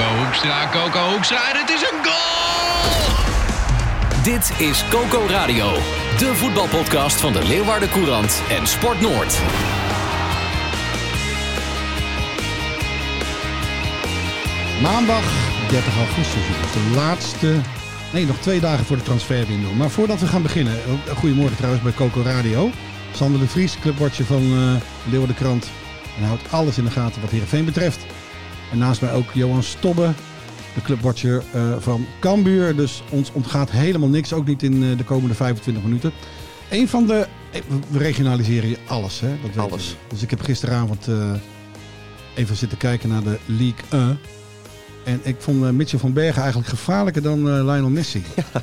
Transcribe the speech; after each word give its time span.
Coco 0.00 0.24
Hoekstra, 0.24 0.68
Coco 0.70 1.10
Hoekstra 1.12 1.50
en 1.50 1.60
het 1.60 1.70
is 1.70 1.80
een 1.80 2.04
goal! 2.04 3.14
Dit 4.22 4.60
is 4.60 4.84
Coco 4.88 5.26
Radio, 5.26 5.72
de 6.18 6.34
voetbalpodcast 6.34 7.20
van 7.20 7.32
de 7.32 7.44
Leeuwarden 7.44 7.90
Courant 7.90 8.42
en 8.50 8.66
Sport 8.66 9.00
Noord. 9.00 9.38
Maandag 14.82 15.22
30 15.68 15.96
augustus, 15.96 16.42
dus 16.46 16.72
de 16.72 16.92
laatste. 16.94 17.60
Nee, 18.12 18.26
nog 18.26 18.36
twee 18.38 18.60
dagen 18.60 18.84
voor 18.84 18.96
de 18.96 19.02
transferwindow. 19.02 19.72
Maar 19.72 19.90
voordat 19.90 20.20
we 20.20 20.26
gaan 20.26 20.42
beginnen, 20.42 20.74
eh, 20.74 21.16
goedemorgen 21.16 21.56
trouwens 21.56 21.82
bij 21.82 21.92
Coco 21.92 22.22
Radio. 22.22 22.70
Sander 23.14 23.40
de 23.40 23.48
Vries, 23.48 23.78
clubwatcher 23.80 24.24
van 24.24 24.42
uh, 24.42 24.74
Leeuwarden 25.10 25.36
Krant. 25.36 25.70
En 26.18 26.24
houdt 26.24 26.52
alles 26.52 26.78
in 26.78 26.84
de 26.84 26.90
gaten 26.90 27.20
wat 27.20 27.30
Heerenveen 27.30 27.64
betreft. 27.64 28.06
En 28.70 28.78
naast 28.78 29.00
mij 29.00 29.12
ook 29.12 29.32
Johan 29.32 29.62
Stobbe, 29.62 30.12
de 30.74 30.82
clubwatcher 30.82 31.42
uh, 31.54 31.76
van 31.78 32.06
Cambuur. 32.20 32.76
Dus 32.76 33.02
ons 33.10 33.32
ontgaat 33.32 33.70
helemaal 33.70 34.08
niks, 34.08 34.32
ook 34.32 34.46
niet 34.46 34.62
in 34.62 34.82
uh, 34.82 34.98
de 34.98 35.04
komende 35.04 35.34
25 35.34 35.82
minuten. 35.82 36.12
Een 36.70 36.88
van 36.88 37.06
de... 37.06 37.26
We 37.88 37.98
regionaliseren 37.98 38.68
je 38.68 38.78
alles, 38.86 39.20
hè? 39.20 39.28
Dat 39.42 39.70
alles. 39.70 39.96
Dus 40.08 40.22
ik 40.22 40.30
heb 40.30 40.40
gisteravond 40.40 41.08
even 42.34 42.56
zitten 42.56 42.78
kijken 42.78 43.08
naar 43.08 43.22
de 43.22 43.38
League 43.46 43.84
1. 43.90 44.18
En 45.04 45.20
ik 45.22 45.36
vond 45.38 45.72
Mitchell 45.72 45.98
van 45.98 46.12
Bergen 46.12 46.40
eigenlijk 46.40 46.70
gevaarlijker 46.70 47.22
dan 47.22 47.64
Lionel 47.64 47.90
Messi. 47.90 48.22
Ja, 48.36 48.62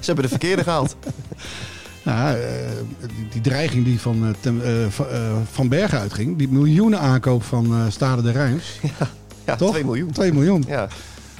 ze 0.00 0.06
hebben 0.06 0.24
de 0.24 0.30
verkeerde 0.30 0.62
gehaald. 0.62 0.96
Nou, 2.02 2.38
die, 3.32 3.40
dreiging 3.40 3.84
die 3.84 4.00
van, 4.00 4.36
van 5.52 5.68
Bergen 5.68 5.98
uitging, 5.98 6.38
die 6.38 6.48
miljoenen 6.48 7.00
aankoop 7.00 7.42
van 7.42 7.90
Stade 7.90 8.22
de 8.22 8.30
Rijns. 8.30 8.78
Ja, 8.82 9.08
ja 9.48 9.56
Toch? 9.56 9.70
2 9.70 9.84
miljoen. 9.84 10.10
2 10.12 10.32
miljoen. 10.32 10.64
Ja. 10.66 10.88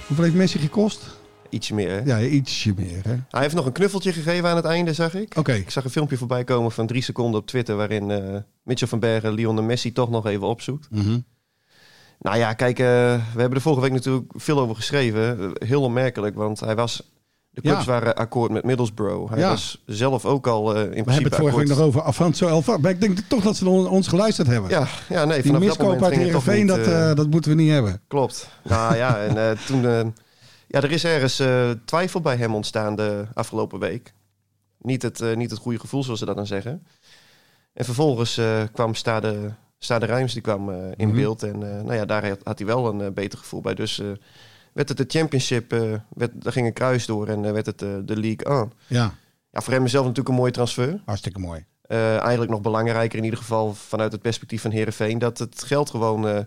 Hoeveel 0.06 0.24
heeft 0.24 0.36
Messi 0.36 0.58
gekost? 0.58 1.16
Ietsje 1.50 1.74
meer, 1.74 1.90
hè? 1.90 2.00
Ja, 2.04 2.20
ietsje 2.20 2.72
meer, 2.76 3.04
hè? 3.04 3.16
Hij 3.28 3.40
heeft 3.42 3.54
nog 3.54 3.66
een 3.66 3.72
knuffeltje 3.72 4.12
gegeven 4.12 4.48
aan 4.48 4.56
het 4.56 4.64
einde, 4.64 4.92
zag 4.92 5.14
ik. 5.14 5.28
Oké. 5.28 5.38
Okay. 5.38 5.58
Ik 5.58 5.70
zag 5.70 5.84
een 5.84 5.90
filmpje 5.90 6.16
voorbij 6.16 6.44
komen 6.44 6.70
van 6.70 6.86
drie 6.86 7.02
seconden 7.02 7.40
op 7.40 7.46
Twitter... 7.46 7.76
waarin 7.76 8.06
Mitchell 8.62 8.88
van 8.88 8.98
Bergen 8.98 9.32
Lionel 9.32 9.62
Messi 9.62 9.92
toch 9.92 10.10
nog 10.10 10.26
even 10.26 10.46
opzoekt. 10.46 10.88
Mm 10.90 11.00
-hmm. 11.00 11.24
Nou 12.18 12.38
ja, 12.38 12.52
kijk, 12.52 12.78
we 12.78 13.20
hebben 13.36 13.54
er 13.54 13.60
vorige 13.60 13.82
week 13.82 13.92
natuurlijk 13.92 14.32
veel 14.34 14.58
over 14.58 14.76
geschreven. 14.76 15.52
Heel 15.54 15.82
onmerkelijk, 15.82 16.34
want 16.34 16.60
hij 16.60 16.74
was 16.74 17.02
de 17.50 17.60
clubs 17.60 17.84
ja. 17.84 17.90
waren 17.90 18.14
akkoord 18.16 18.50
met 18.50 18.64
Middlesbrough. 18.64 19.30
Hij 19.30 19.38
Ja. 19.40 19.48
was 19.48 19.82
zelf 19.86 20.24
ook 20.24 20.46
al 20.46 20.76
uh, 20.76 20.82
in 20.82 20.88
We 20.88 20.90
principe 20.90 21.12
hebben 21.12 21.30
het 21.30 21.40
vorige 21.40 21.56
week 21.58 21.68
nog 21.68 21.80
over 21.80 22.02
Avanzo 22.02 22.46
Elfa. 22.48 22.76
Maar 22.76 22.90
ik 22.90 23.00
denk 23.00 23.18
toch 23.18 23.42
dat 23.42 23.56
ze 23.56 23.68
on- 23.68 23.88
ons 23.88 24.08
geluisterd 24.08 24.48
hebben. 24.48 24.70
Ja, 24.70 24.86
ja, 25.08 25.24
nee, 25.24 25.42
Die 25.42 25.52
vanaf 25.52 25.60
dat 25.60 25.68
miskoop 25.68 25.86
moment 25.86 26.02
uit 26.04 26.12
ging 26.12 26.24
het 26.24 26.32
toch 26.32 26.44
Heerenveen, 26.44 26.76
dat, 26.76 26.86
eh, 26.86 27.10
eh, 27.10 27.16
dat 27.16 27.30
moeten 27.30 27.50
we 27.56 27.56
niet 27.62 27.70
hebben. 27.70 28.00
Klopt. 28.08 28.48
Nou 28.64 28.96
ja, 28.96 29.18
en 29.20 29.36
eh, 29.50 29.58
toen... 29.66 29.86
eh, 29.86 30.00
ja, 30.66 30.80
er 30.82 30.90
is 30.90 31.04
ergens 31.04 31.38
eh, 31.38 31.70
twijfel 31.84 32.20
bij 32.20 32.36
hem 32.36 32.54
ontstaan 32.54 32.96
de 32.96 33.24
afgelopen 33.34 33.78
week. 33.78 34.12
Niet 34.78 35.02
het, 35.02 35.20
eh, 35.20 35.36
niet 35.36 35.50
het 35.50 35.60
goede 35.60 35.78
gevoel, 35.78 36.02
zoals 36.04 36.18
ze 36.18 36.24
dat 36.24 36.36
dan 36.36 36.46
zeggen. 36.46 36.86
En 37.72 37.84
vervolgens 37.84 38.38
eh, 38.38 38.62
kwam 38.72 38.94
Stade, 38.94 39.54
Stade 39.78 40.06
Rijms, 40.06 40.32
die 40.32 40.42
kwam 40.42 40.70
eh, 40.70 40.76
in 40.96 41.08
Mhm. 41.08 41.16
beeld. 41.16 41.42
En 41.42 41.54
eh, 41.54 41.82
nou 41.82 41.94
ja, 41.94 42.04
daar 42.04 42.28
had, 42.28 42.38
had 42.42 42.58
hij 42.58 42.66
wel 42.66 42.88
een 42.88 43.00
eh, 43.00 43.10
beter 43.10 43.38
gevoel 43.38 43.60
bij. 43.60 43.74
Dus 43.74 43.98
eh, 44.00 44.06
werd 44.72 44.88
het 44.88 44.98
de 44.98 45.04
championship, 45.08 45.72
eh, 45.72 45.80
werd, 46.08 46.30
daar 46.42 46.52
ging 46.52 46.66
een 46.66 46.72
kruis 46.72 47.06
door 47.06 47.28
en 47.28 47.44
eh, 47.44 47.52
werd 47.52 47.66
het 47.66 47.82
eh, 47.82 47.88
de 48.04 48.16
League 48.20 48.46
aan. 48.48 48.72
Ja, 48.86 49.14
Ja, 49.50 49.60
voor 49.60 49.72
hem 49.72 49.86
zelf 49.86 50.02
natuurlijk 50.02 50.28
een 50.28 50.40
mooie 50.40 50.52
transfer. 50.52 51.00
hartstikke 51.04 51.38
mooi. 51.38 51.64
Eh, 51.82 52.18
eigenlijk 52.18 52.50
nog 52.50 52.60
belangrijker 52.60 53.18
in 53.18 53.24
ieder 53.24 53.38
geval 53.38 53.74
vanuit 53.74 54.12
het 54.12 54.22
perspectief 54.22 54.62
van 54.62 54.70
Herenveen 54.70 55.18
dat 55.18 55.38
het 55.38 55.62
geld 55.64 55.90
gewoon 55.90 56.28
eh, 56.28 56.38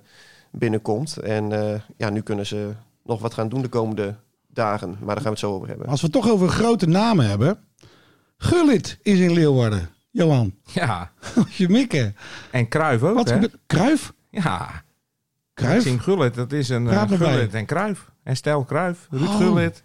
binnenkomt. 0.52 1.18
En 1.18 1.52
eh, 1.74 1.80
ja, 1.98 2.10
nu 2.10 2.22
kunnen 2.22 2.46
ze 2.48 2.70
nog 3.04 3.22
wat 3.22 3.34
gaan 3.34 3.50
doen 3.50 3.62
de 3.62 3.68
komende 3.68 4.16
dagen. 4.48 4.90
Maar 4.90 5.16
daar 5.16 5.16
gaan 5.16 5.24
we 5.24 5.30
het 5.30 5.40
zo 5.40 5.54
over 5.54 5.68
hebben. 5.68 5.88
Als 5.88 6.02
we 6.02 6.08
het 6.12 6.16
toch 6.16 6.30
over 6.32 6.48
grote 6.50 6.88
namen 6.88 7.30
hebben. 7.30 7.60
Gullit 8.38 8.98
is 9.02 9.20
in 9.20 9.34
Leeuwarden. 9.34 9.90
Johan, 10.12 10.54
Ja, 10.74 11.12
als 11.36 11.58
je 11.64 11.70
mikken. 11.70 12.16
en 12.52 12.68
Kruif 12.68 13.04
ook, 13.04 13.16
Wat 13.16 13.30
hè? 13.30 13.40
Kruif? 13.66 14.14
Ja, 14.30 14.84
Kruif? 15.54 15.74
Maxime 15.76 16.00
Gullit, 16.00 16.34
dat 16.34 16.52
is 16.52 16.70
een 16.70 16.84
uh. 16.86 17.04
Gullit 17.12 17.54
en 17.54 17.66
Kruif. 17.66 18.11
En 18.24 18.36
Stel 18.36 18.64
Kruif, 18.64 19.08
Ruud 19.10 19.22
Oh. 19.28 19.36
Gullit. 19.38 19.84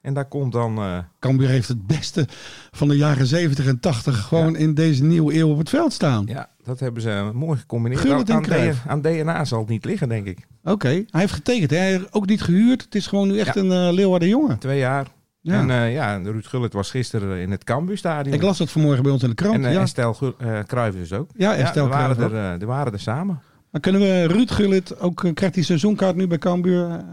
En 0.00 0.14
daar 0.14 0.24
komt 0.28 0.52
dan... 0.52 0.78
eh, 0.78 0.98
Cambuur 1.18 1.48
heeft 1.48 1.68
het 1.68 1.86
beste 1.86 2.26
van 2.70 2.88
de 2.88 2.96
jaren 2.96 3.26
70 3.26 3.66
en 3.66 3.80
80 3.80 4.18
gewoon 4.26 4.56
in 4.56 4.74
deze 4.74 5.04
nieuwe 5.04 5.34
eeuw 5.34 5.50
op 5.50 5.58
het 5.58 5.68
veld 5.68 5.92
staan. 5.92 6.24
ja, 6.26 6.48
dat 6.64 6.80
hebben 6.80 7.02
ze 7.02 7.30
mooi 7.34 7.58
gecombineerd. 7.58 8.00
Gullit 8.00 8.30
aan, 8.30 8.44
aan 8.86 9.00
DNA 9.02 9.44
zal 9.44 9.58
het 9.58 9.68
niet 9.68 9.84
liggen, 9.84 10.08
denk 10.08 10.26
ik. 10.26 10.46
Oké, 10.64 10.88
hij 10.88 11.04
heeft 11.20 11.32
getekend. 11.32 11.70
Hij 11.70 11.90
heeft 11.90 12.12
ook 12.12 12.26
niet 12.26 12.42
gehuurd. 12.42 12.82
Het 12.84 12.94
is 12.94 13.06
gewoon 13.06 13.28
nu 13.28 13.38
echt 13.38 13.54
Ja. 13.54 13.60
een 13.60 13.72
eh 13.72 13.92
Leeuwarden 13.92 14.28
jongen. 14.28 14.58
Twee 14.58 14.78
jaar. 14.78 15.06
Ja. 15.40 15.54
En 15.60 15.70
eh, 15.70 15.92
ja, 15.92 16.16
Ruud 16.16 16.46
Gullit 16.46 16.72
was 16.72 16.90
gisteren 16.90 17.38
in 17.38 17.50
het 17.50 17.64
Cambuurstadion. 17.64 18.34
Ik 18.34 18.42
las 18.42 18.58
dat 18.58 18.70
vanmorgen 18.70 19.02
bij 19.02 19.12
ons 19.12 19.22
in 19.22 19.28
de 19.28 19.34
krant. 19.34 19.54
En, 19.54 19.64
eh, 19.64 19.72
ja. 19.72 19.80
en 19.80 19.88
Stel 19.88 20.34
eh, 20.38 20.58
Cruijff 20.66 20.96
dus 20.96 21.12
ook. 21.12 21.30
Ja, 21.36 21.54
en 21.54 21.66
Stel 21.66 21.84
die 21.84 21.92
waren, 21.94 22.32
er, 22.32 22.52
eh, 22.52 22.58
die 22.58 22.66
waren 22.66 22.92
er 22.92 23.00
samen. 23.00 23.40
Maar 23.70 23.80
kunnen 23.80 24.00
we 24.00 24.26
Ruud 24.26 24.50
Gullit 24.50 25.00
ook, 25.00 25.24
eh, 25.24 25.34
krijgt 25.34 25.54
hij 25.54 25.64
seizoenkaart 25.64 26.16
nu 26.16 26.26
bij 26.26 26.38
Cambuur? 26.38 27.04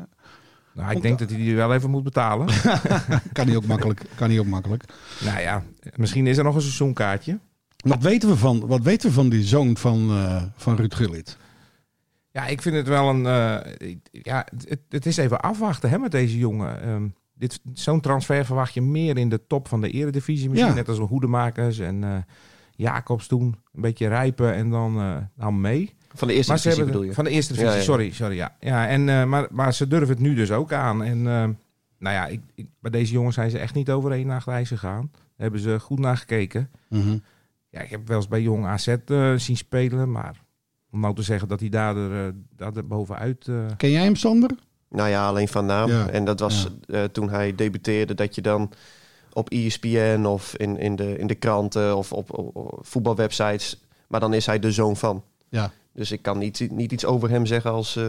Nou, 0.78 0.96
ik 0.96 1.02
denk 1.02 1.20
dat 1.20 1.30
hij 1.30 1.38
die 1.40 1.56
wel 1.56 1.74
even 1.74 1.90
moet 1.90 2.04
betalen. 2.04 2.48
kan 3.34 3.48
hij 3.48 3.56
ook 3.56 3.66
makkelijk. 3.66 4.02
Kan 4.16 4.30
hij 4.30 4.40
ook 4.40 4.46
makkelijk. 4.46 4.84
nou 5.24 5.40
ja, 5.40 5.64
misschien 5.96 6.28
is 6.28 6.38
er 6.38 6.44
nog 6.44 6.56
een 6.56 6.62
seizoenkaartje. 6.62 7.40
Wat 7.78 8.02
weten 8.02 8.30
we 8.30 8.36
van, 8.38 8.68
wat 8.68 8.82
weten 8.82 9.08
we 9.10 9.14
van 9.16 9.30
die 9.30 9.44
zoon 9.44 9.78
van, 9.78 10.10
eh, 10.10 10.44
van 10.56 10.76
Ruud 10.76 10.94
Gullit? 10.94 11.38
Ja, 12.32 12.46
ik 12.48 12.62
vind 12.62 12.76
het 12.76 12.88
wel 12.88 13.10
een. 13.10 13.26
eh, 13.26 13.96
ja, 14.12 14.46
het, 14.68 14.80
het 14.90 15.06
is 15.06 15.18
even 15.18 15.42
afwachten 15.42 15.90
hè, 15.90 15.98
met 15.98 16.12
deze 16.12 16.38
jongen. 16.38 16.82
Ehm, 16.82 17.08
dit, 17.34 17.60
zo'n 17.74 18.02
transfer 18.02 18.46
verwacht 18.46 18.74
je 18.74 18.82
meer 18.82 19.18
in 19.18 19.30
de 19.30 19.48
top 19.48 19.68
van 19.68 19.82
de 19.82 19.90
eredivisie. 19.90 20.50
Misschien 20.50 20.70
Ja. 20.72 20.76
net 20.78 20.90
als 20.90 20.98
een 20.98 21.06
Hoedemakers 21.06 21.80
en 21.80 22.04
eh, 22.04 22.18
Jacobs 22.76 23.28
toen. 23.28 23.44
Een 23.74 23.82
beetje 23.82 24.08
rijpen 24.08 24.54
en 24.54 24.70
dan, 24.70 25.28
dan 25.36 25.62
mee. 25.62 25.96
Van 26.18 26.28
de 26.28 26.34
eerste 26.34 26.52
Maar 26.52 26.62
divisie 26.62 26.78
hebben 26.84 26.86
bedoel 26.86 27.10
je? 27.10 27.14
Van 27.16 27.24
de 27.24 27.30
eerste 27.30 27.54
divisie, 27.54 27.72
Ja, 27.74 27.78
ja. 27.80 27.84
sorry. 27.86 28.12
sorry 28.12 28.36
ja. 28.36 28.56
Ja, 28.60 28.88
en, 28.88 29.10
eh, 29.10 29.24
maar, 29.26 29.48
maar 29.52 29.74
ze 29.74 29.88
durven 29.88 30.10
het 30.10 30.20
nu 30.20 30.34
dus 30.36 30.52
ook 30.52 30.74
aan. 30.74 31.04
En 31.04 31.18
ehm, 31.28 31.52
nou 32.00 32.16
ja, 32.16 32.26
ik, 32.28 32.42
ik- 32.56 32.68
bij 32.80 32.92
deze 32.92 33.14
jongens 33.14 33.36
zijn 33.36 33.50
ze 33.50 33.58
echt 33.60 33.74
niet 33.74 33.90
over 33.90 34.12
één 34.12 34.28
nacht 34.28 34.48
ijs 34.48 34.68
gegaan. 34.68 35.10
Daar 35.12 35.22
hebben 35.38 35.60
ze 35.60 35.80
goed 35.80 36.00
naar 36.00 36.18
gekeken. 36.18 36.70
Mhm. 36.90 37.18
Ja, 37.70 37.82
ik 37.82 37.90
heb 37.90 38.08
wel 38.08 38.18
eens 38.18 38.28
bij 38.28 38.42
jong 38.42 38.66
AZ 38.66 38.88
eh, 38.88 39.34
zien 39.36 39.58
spelen, 39.58 40.12
maar 40.12 40.36
om 40.92 41.00
nou 41.00 41.16
te 41.16 41.22
zeggen 41.22 41.48
dat 41.48 41.60
hij 41.60 41.70
daar, 41.70 41.96
er, 41.98 42.26
eh, 42.28 42.34
daar 42.56 42.76
er 42.76 42.88
bovenuit... 42.88 43.48
eh, 43.48 43.56
Ken 43.78 43.92
jij 43.92 44.04
hem, 44.04 44.16
Sander? 44.16 44.50
Nou 44.90 45.10
ja, 45.10 45.28
alleen 45.28 45.48
van 45.48 45.66
naam. 45.66 45.90
Ja. 45.90 46.08
En 46.10 46.26
dat 46.26 46.40
was 46.40 46.68
eh, 46.88 47.04
toen 47.04 47.30
hij 47.30 47.56
debuteerde 47.56 48.14
dat 48.14 48.36
je 48.36 48.42
dan 48.42 48.72
op 49.34 49.50
ESPN 49.50 50.24
of 50.26 50.56
in, 50.56 50.78
in, 50.78 50.96
de, 50.96 51.18
in 51.18 51.28
de 51.28 51.36
kranten 51.36 51.98
of 51.98 52.14
op, 52.14 52.38
op, 52.38 52.56
op 52.56 52.80
voetbalwebsites. 52.86 53.82
Maar 54.08 54.20
dan 54.20 54.34
is 54.34 54.46
hij 54.46 54.60
de 54.60 54.72
zoon 54.72 54.96
van. 54.98 55.24
Ja. 55.50 55.72
Dus 55.97 56.12
ik 56.12 56.22
kan 56.22 56.38
niet, 56.38 56.68
niet 56.72 56.91
iets 56.91 57.06
over 57.06 57.30
hem 57.30 57.46
zeggen 57.46 57.72
als, 57.72 57.96
eh, 57.96 58.08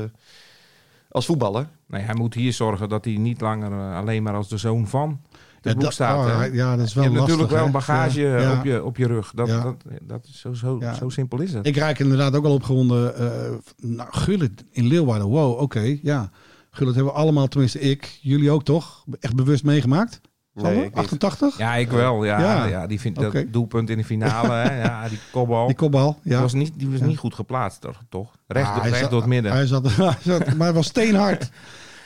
als 1.09 1.27
voetballer. 1.27 1.69
Nee, 1.87 2.03
hij 2.03 2.15
moet 2.15 2.35
hier 2.35 2.53
zorgen 2.53 2.89
dat 2.89 3.05
hij 3.05 3.15
niet 3.17 3.41
langer 3.41 3.73
eh, 3.73 3.97
alleen 3.97 4.23
maar 4.23 4.35
als 4.35 4.49
de 4.49 4.57
zoon 4.57 4.87
van 4.89 5.21
de 5.61 5.75
Ja, 5.79 5.91
staat. 5.91 6.49
oh, 6.49 6.55
ja, 6.55 6.77
dat 6.77 6.87
is 6.87 6.93
je 6.93 7.01
wel 7.01 7.09
hebt 7.09 7.19
natuurlijk 7.21 7.51
wel 7.51 7.65
een 7.67 7.73
bagage 7.73 8.21
Ja, 8.21 8.37
eh, 8.37 8.43
ja. 8.43 8.59
Op, 8.59 8.65
je, 8.65 8.85
op 8.85 8.97
je 8.97 9.07
rug. 9.07 9.33
Dat, 9.35 9.49
Ja. 9.49 9.63
dat, 9.63 9.75
dat 10.03 10.25
is 10.25 10.41
zo, 10.41 10.53
zo, 10.53 10.77
Ja. 10.81 10.95
zo 10.95 11.09
simpel 11.09 11.41
is 11.41 11.53
het. 11.53 11.67
Ik 11.67 11.77
raak 11.77 11.99
inderdaad 11.99 12.35
ook 12.37 12.45
al 12.45 12.53
opgewonden. 12.55 13.15
eh 13.17 13.55
nou, 13.77 14.09
Gullit 14.13 14.65
in 14.71 14.87
Leeuwarden. 14.87 15.27
Wow, 15.29 15.61
oké. 15.61 15.99
ja. 16.03 16.31
Gullit 16.71 16.95
hebben 16.95 17.13
we 17.13 17.19
allemaal, 17.19 17.49
tenminste 17.49 17.81
ik, 17.81 18.19
jullie 18.23 18.51
ook 18.51 18.65
toch? 18.65 19.05
Echt 19.21 19.35
bewust 19.37 19.65
meegemaakt? 19.65 20.21
Sander? 20.65 20.85
ik 20.85 20.95
niet. 20.95 21.05
88? 21.05 21.59
Ja, 21.59 21.75
ik 21.75 21.91
wel. 21.91 22.25
Ja, 22.25 22.41
Ja. 22.41 22.65
ja. 22.65 22.87
die 22.87 23.01
vindt 23.01 23.19
dat 23.21 23.45
doelpunt 23.49 23.91
in 23.91 23.97
de 23.99 24.05
finale. 24.05 24.53
Hè, 24.53 24.83
ja, 24.83 25.09
die 25.09 25.19
kopbal. 25.33 25.67
Die 25.67 25.77
kopbal, 25.77 26.19
ja. 26.23 26.31
Die 26.31 26.39
was 26.39 26.53
niet, 26.53 26.73
die 26.79 26.89
was 26.91 26.99
Ja. 26.99 27.07
niet 27.07 27.19
goed 27.19 27.35
geplaatst, 27.35 27.81
toch? 27.81 28.03
toch? 28.09 28.37
Recht, 28.47 28.67
Ah, 28.67 28.73
door- 28.73 28.81
hij 28.83 28.91
recht 28.91 29.03
zat- 29.03 29.11
door 29.11 29.21
het 29.21 29.29
midden. 29.29 29.53
Hij 29.53 29.67
zat, 29.67 29.87
hij 29.97 30.17
zat- 30.21 30.55
maar 30.55 30.73
was 30.73 30.87
steenhard. 30.87 31.51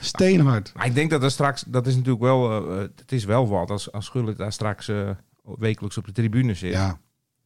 Steenhard. 0.01 0.73
Maar 0.77 0.87
ik 0.87 0.95
denk 0.95 1.11
dat 1.11 1.23
er 1.23 1.31
straks, 1.31 1.65
dat 1.69 1.87
is 1.87 1.95
natuurlijk 1.95 2.23
wel, 2.23 2.51
eh, 2.51 2.75
eh, 2.83 2.89
het 2.97 3.13
is 3.13 3.25
wel 3.25 3.49
wat 3.49 3.71
als, 3.71 3.93
als 3.93 4.09
Gullit 4.09 4.37
daar 4.39 4.53
straks 4.53 4.89
eh, 4.89 5.11
wekelijks 5.59 5.97
op 5.99 6.05
de 6.07 6.13
tribune 6.13 6.55
zit. 6.55 6.73
Ja, 6.73 6.99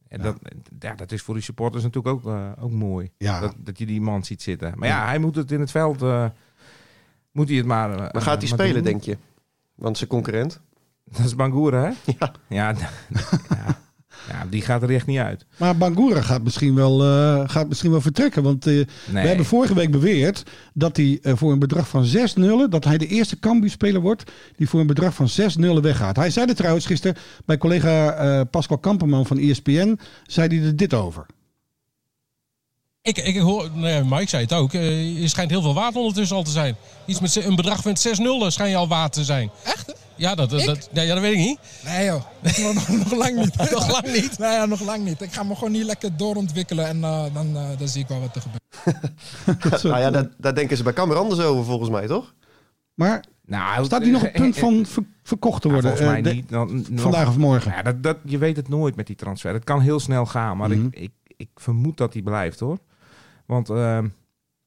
En 0.07 0.17
Ja. 0.17 0.23
dat, 0.23 0.37
ja, 0.79 0.95
dat 0.95 1.11
is 1.11 1.21
voor 1.21 1.33
die 1.33 1.43
supporters 1.43 1.83
natuurlijk 1.83 2.15
ook, 2.25 2.33
ook 2.59 2.71
mooi. 2.71 3.11
ja. 3.17 3.39
Dat, 3.39 3.53
dat 3.57 3.77
je 3.77 3.85
die 3.85 4.01
man 4.01 4.23
ziet 4.23 4.41
zitten. 4.41 4.73
Maar 4.75 4.87
ja, 4.87 5.05
hij 5.05 5.19
moet 5.19 5.35
het 5.35 5.51
in 5.51 5.59
het 5.59 5.71
veld, 5.71 6.01
eh, 6.01 6.25
Moet 7.31 7.47
hij 7.47 7.57
het 7.57 7.65
maar... 7.65 7.91
eh, 7.91 7.97
Maar 8.11 8.21
gaat 8.21 8.37
hij 8.41 8.47
spelen, 8.47 8.73
doen? 8.73 8.83
denk 8.83 9.03
je? 9.03 9.17
Want 9.75 9.97
zijn 9.97 10.09
concurrent? 10.09 10.61
Dat 11.11 11.25
is 11.25 11.35
Bangura, 11.35 11.81
hè? 11.83 12.11
Ja. 12.19 12.31
Ja, 12.49 12.73
ja. 13.49 13.79
ja, 14.29 14.45
die 14.49 14.61
gaat 14.61 14.83
er 14.83 14.93
echt 14.93 15.05
niet 15.05 15.19
uit. 15.19 15.45
Maar 15.57 15.77
Bangura 15.77 16.21
gaat 16.21 16.43
misschien 16.43 16.75
wel, 16.75 17.03
eh, 17.03 17.49
gaat 17.49 17.67
misschien 17.67 17.91
wel 17.91 18.01
vertrekken. 18.01 18.43
Want 18.43 18.67
eh, 18.67 18.73
Nee. 18.73 18.85
we 19.05 19.19
hebben 19.19 19.45
vorige 19.45 19.73
week 19.73 19.91
beweerd 19.91 20.43
dat 20.73 20.97
hij 20.97 21.19
eh, 21.21 21.35
voor 21.35 21.51
een 21.51 21.59
bedrag 21.59 21.87
van 21.87 22.05
6 22.05 22.33
nullen... 22.35 22.69
dat 22.69 22.83
hij 22.83 22.97
de 22.97 23.07
eerste 23.07 23.39
Cambuur-speler 23.39 24.01
wordt 24.01 24.31
die 24.55 24.69
voor 24.69 24.79
een 24.79 24.87
bedrag 24.87 25.13
van 25.13 25.27
6 25.29 25.55
nullen 25.55 25.81
weggaat. 25.83 26.15
Hij 26.15 26.29
zei 26.29 26.47
er 26.49 26.55
trouwens 26.55 26.85
gisteren 26.85 27.17
bij 27.45 27.57
collega 27.57 28.13
eh, 28.13 28.41
Pascal 28.51 28.77
Kamperman 28.77 29.25
van 29.25 29.37
ESPN... 29.37 29.99
zei 30.25 30.47
hij 30.57 30.67
er 30.67 30.75
dit 30.75 30.93
over. 30.93 31.25
Ik, 33.07 33.17
ik 33.17 33.37
hoor, 33.37 33.69
nou 33.73 33.87
ja, 33.87 34.03
Mike 34.03 34.29
zei 34.29 34.43
het 34.43 34.53
ook, 34.53 34.73
eh, 34.73 35.21
er 35.23 35.29
schijnt 35.29 35.49
heel 35.51 35.61
veel 35.61 35.73
water 35.73 35.99
ondertussen 35.99 36.35
al 36.37 36.43
te 36.43 36.51
zijn. 36.51 36.75
Iets 37.05 37.19
met 37.19 37.31
ze- 37.31 37.43
een 37.45 37.55
bedrag 37.55 37.81
van 37.81 37.97
6-0 37.97 38.51
schijnt 38.51 38.75
al 38.75 38.87
water 38.87 39.11
te 39.11 39.23
zijn. 39.23 39.49
Echt? 39.63 39.93
Ja, 40.15 40.35
dat, 40.35 40.49
dat, 40.49 40.63
dat- 40.65 40.89
ja, 40.93 41.01
ja, 41.01 41.13
dat 41.13 41.23
weet 41.23 41.31
ik 41.33 41.37
niet. 41.39 41.59
Nee 41.85 42.05
joh, 42.05 42.21
nog, 42.63 42.73
nog, 42.73 42.87
nog 42.97 43.15
lang 43.15 43.35
niet. 43.35 43.55
Nog 43.71 43.91
lang 43.91 44.13
niet? 44.13 44.37
Nee, 44.39 44.51
ja, 44.51 44.65
nog 44.65 44.81
lang 44.81 45.03
niet. 45.03 45.21
Ik 45.21 45.33
ga 45.33 45.43
me 45.43 45.53
gewoon 45.55 45.71
niet 45.71 45.83
lekker 45.83 46.17
doorontwikkelen 46.17 46.87
en 46.87 47.03
eh, 47.03 47.23
dan, 47.33 47.55
eh, 47.57 47.63
dan 47.77 47.87
zie 47.87 48.01
ik 48.01 48.07
wel 48.07 48.19
wat 48.19 48.35
er 48.35 48.41
gebeurt. 48.41 49.83
Nou 49.83 49.99
ja, 49.99 50.11
daar, 50.11 50.27
daar 50.37 50.55
denken 50.55 50.77
ze 50.77 50.83
bij 50.83 50.93
Cambuur 50.93 51.17
anders 51.17 51.41
over 51.41 51.65
volgens 51.65 51.89
mij, 51.89 52.07
toch? 52.07 52.33
Maar 52.93 53.23
Nou, 53.45 53.85
staat 53.85 54.01
hij 54.01 54.11
nog 54.11 54.21
op 54.21 54.27
het 54.33 54.41
punt 54.41 54.57
van 54.57 54.85
ver- 54.85 55.03
verkocht 55.23 55.61
te 55.61 55.67
Ja, 55.67 55.73
worden? 55.73 55.91
volgens 55.97 56.11
mij 56.11 56.21
de- 56.21 56.33
niet. 56.33 56.49
Dan, 56.49 56.85
nog- 56.89 57.01
vandaag 57.01 57.27
of 57.27 57.37
morgen? 57.37 57.71
Ja, 57.71 57.81
dat, 57.81 58.03
dat, 58.03 58.17
je 58.25 58.37
weet 58.37 58.55
het 58.55 58.69
nooit 58.69 58.95
met 58.95 59.07
die 59.07 59.15
transfer. 59.15 59.53
Het 59.53 59.63
kan 59.63 59.79
heel 59.81 59.99
snel 59.99 60.25
gaan, 60.25 60.57
maar 60.57 60.69
Mhm. 60.69 60.85
ik, 60.85 60.95
ik, 60.99 61.11
ik 61.37 61.49
vermoed 61.55 61.97
dat 61.97 62.13
hij 62.13 62.21
blijft 62.21 62.59
hoor. 62.59 62.77
Want 63.47 63.69
ehm, 63.69 64.05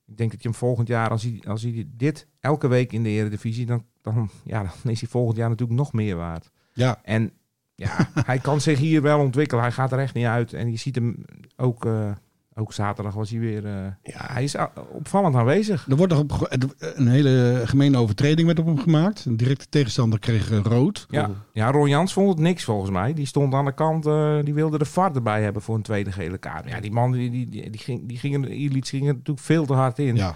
ik 0.06 0.16
denk 0.16 0.30
dat 0.30 0.42
je 0.42 0.48
hem 0.48 0.58
volgend 0.58 0.88
jaar, 0.88 1.10
als 1.10 1.22
hij, 1.22 1.42
als 1.46 1.62
hij 1.62 1.86
dit 1.88 2.26
elke 2.40 2.68
week 2.68 2.92
in 2.92 3.02
de 3.02 3.08
Eredivisie, 3.08 3.66
dan, 3.66 3.84
dan, 4.00 4.30
ja, 4.44 4.62
dan 4.82 4.92
is 4.92 5.00
hij 5.00 5.08
volgend 5.08 5.36
jaar 5.36 5.48
natuurlijk 5.48 5.78
nog 5.78 5.92
meer 5.92 6.16
waard. 6.16 6.50
Ja. 6.72 7.00
En 7.02 7.32
ja, 7.74 8.10
hij 8.30 8.38
kan 8.38 8.60
zich 8.60 8.78
hier 8.78 9.02
wel 9.02 9.20
ontwikkelen. 9.20 9.62
Hij 9.62 9.72
gaat 9.72 9.92
er 9.92 9.98
echt 9.98 10.14
niet 10.14 10.26
uit. 10.26 10.52
En 10.52 10.70
je 10.70 10.76
ziet 10.76 10.94
hem 10.94 11.24
ook, 11.56 11.84
eh, 11.84 12.12
ook 12.60 12.72
zaterdag 12.72 13.14
was 13.14 13.30
hij 13.30 13.38
weer. 13.38 13.66
eh, 13.66 13.72
ja, 14.02 14.26
hij 14.32 14.44
is 14.44 14.54
opvallend 14.92 15.34
aanwezig. 15.34 15.86
Er 15.88 15.96
wordt 15.96 16.12
nog 16.12 16.22
op, 16.22 16.46
een 16.94 17.08
hele 17.08 17.62
gemene 17.64 17.98
overtreding 17.98 18.46
werd 18.46 18.58
op 18.58 18.66
hem 18.66 18.78
gemaakt. 18.78 19.24
Een 19.24 19.36
directe 19.36 19.68
tegenstander 19.68 20.18
kreeg 20.18 20.50
eh, 20.50 20.58
rood. 20.62 21.06
Ja, 21.10 21.30
ja, 21.52 21.70
Ron 21.70 21.88
Jans 21.88 22.12
vond 22.12 22.28
het 22.28 22.38
niks 22.38 22.64
volgens 22.64 22.90
mij. 22.90 23.14
Die 23.14 23.26
stond 23.26 23.54
aan 23.54 23.64
de 23.64 23.72
kant, 23.74 24.06
eh, 24.06 24.38
die 24.42 24.54
wilde 24.54 24.78
de 24.78 24.84
VAR 24.84 25.14
erbij 25.14 25.42
hebben 25.42 25.62
voor 25.62 25.74
een 25.74 25.82
tweede 25.82 26.12
gele 26.12 26.38
kaart. 26.38 26.68
Ja, 26.68 26.80
die 26.80 26.92
man 26.92 27.12
die, 27.12 27.30
die, 27.30 27.48
die, 27.48 27.70
die 27.70 27.80
ging, 27.80 28.08
die 28.08 28.18
ging, 28.18 28.44
er- 28.44 28.50
Ilic 28.50 28.86
ging 28.86 29.06
er 29.08 29.12
natuurlijk 29.14 29.46
veel 29.46 29.66
te 29.66 29.72
hard 29.72 29.98
in. 29.98 30.16
Ja. 30.16 30.34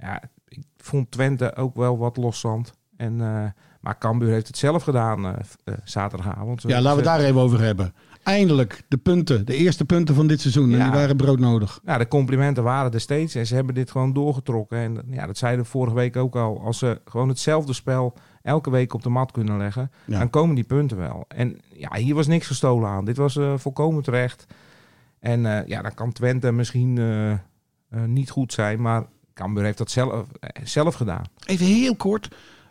Ja, 0.00 0.22
ik 0.48 0.62
vond 0.76 1.10
Twente 1.10 1.56
ook 1.56 1.76
wel 1.76 1.98
wat 1.98 2.16
loszand. 2.16 2.72
En, 2.96 3.20
eh, 3.20 3.44
maar 3.80 3.98
Cambuur 3.98 4.30
heeft 4.32 4.46
het 4.46 4.56
zelf 4.58 4.82
gedaan 4.82 5.36
zaterdagavond. 5.84 6.62
Ja, 6.62 6.68
laten 6.68 7.02
we 7.02 7.08
het 7.08 7.18
daar 7.18 7.20
even 7.28 7.40
over 7.40 7.60
hebben. 7.60 7.94
Eindelijk 8.22 8.82
de 8.88 8.96
punten, 8.96 9.46
de 9.46 9.54
eerste 9.56 9.84
punten 9.84 10.14
van 10.14 10.26
dit 10.26 10.40
seizoen. 10.40 10.72
En 10.72 10.82
die 10.82 10.90
waren 10.92 11.16
broodnodig. 11.16 11.80
Ja, 11.84 11.98
de 11.98 12.08
complimenten 12.08 12.62
waren 12.62 12.92
er 12.92 13.00
steeds. 13.00 13.34
En 13.34 13.46
ze 13.46 13.54
hebben 13.54 13.74
dit 13.74 13.90
gewoon 13.90 14.12
doorgetrokken. 14.12 14.78
En 14.78 15.02
ja, 15.10 15.26
dat 15.26 15.38
zeiden 15.38 15.64
we 15.64 15.70
vorige 15.70 15.94
week 15.94 16.16
ook 16.16 16.36
al. 16.36 16.60
Als 16.60 16.78
ze 16.78 17.00
gewoon 17.04 17.28
hetzelfde 17.28 17.72
spel 17.72 18.14
elke 18.42 18.70
week 18.70 18.94
op 18.94 19.02
de 19.02 19.08
mat 19.08 19.30
kunnen 19.32 19.56
leggen, 19.58 19.90
Ja. 20.04 20.18
dan 20.18 20.30
komen 20.30 20.54
die 20.54 20.64
punten 20.64 20.96
wel. 20.96 21.24
En 21.28 21.58
ja, 21.74 21.94
hier 21.96 22.14
was 22.14 22.26
niks 22.26 22.46
gestolen 22.46 22.88
aan. 22.88 23.04
Dit 23.04 23.16
was 23.16 23.36
eh, 23.36 23.52
volkomen 23.56 24.02
terecht. 24.02 24.46
En 25.20 25.46
eh, 25.46 25.66
ja, 25.66 25.82
dan 25.82 25.94
kan 25.94 26.12
Twente 26.12 26.52
misschien 26.52 26.98
eh, 26.98 27.30
eh, 27.32 27.38
niet 28.06 28.30
goed 28.30 28.52
zijn, 28.52 28.80
maar 28.82 29.04
Cambuur 29.34 29.64
heeft 29.64 29.78
dat 29.78 29.90
zelf, 29.90 30.26
zelf 30.64 30.94
gedaan. 30.94 31.24
Even 31.46 31.66
heel 31.66 31.96
kort. 31.96 32.28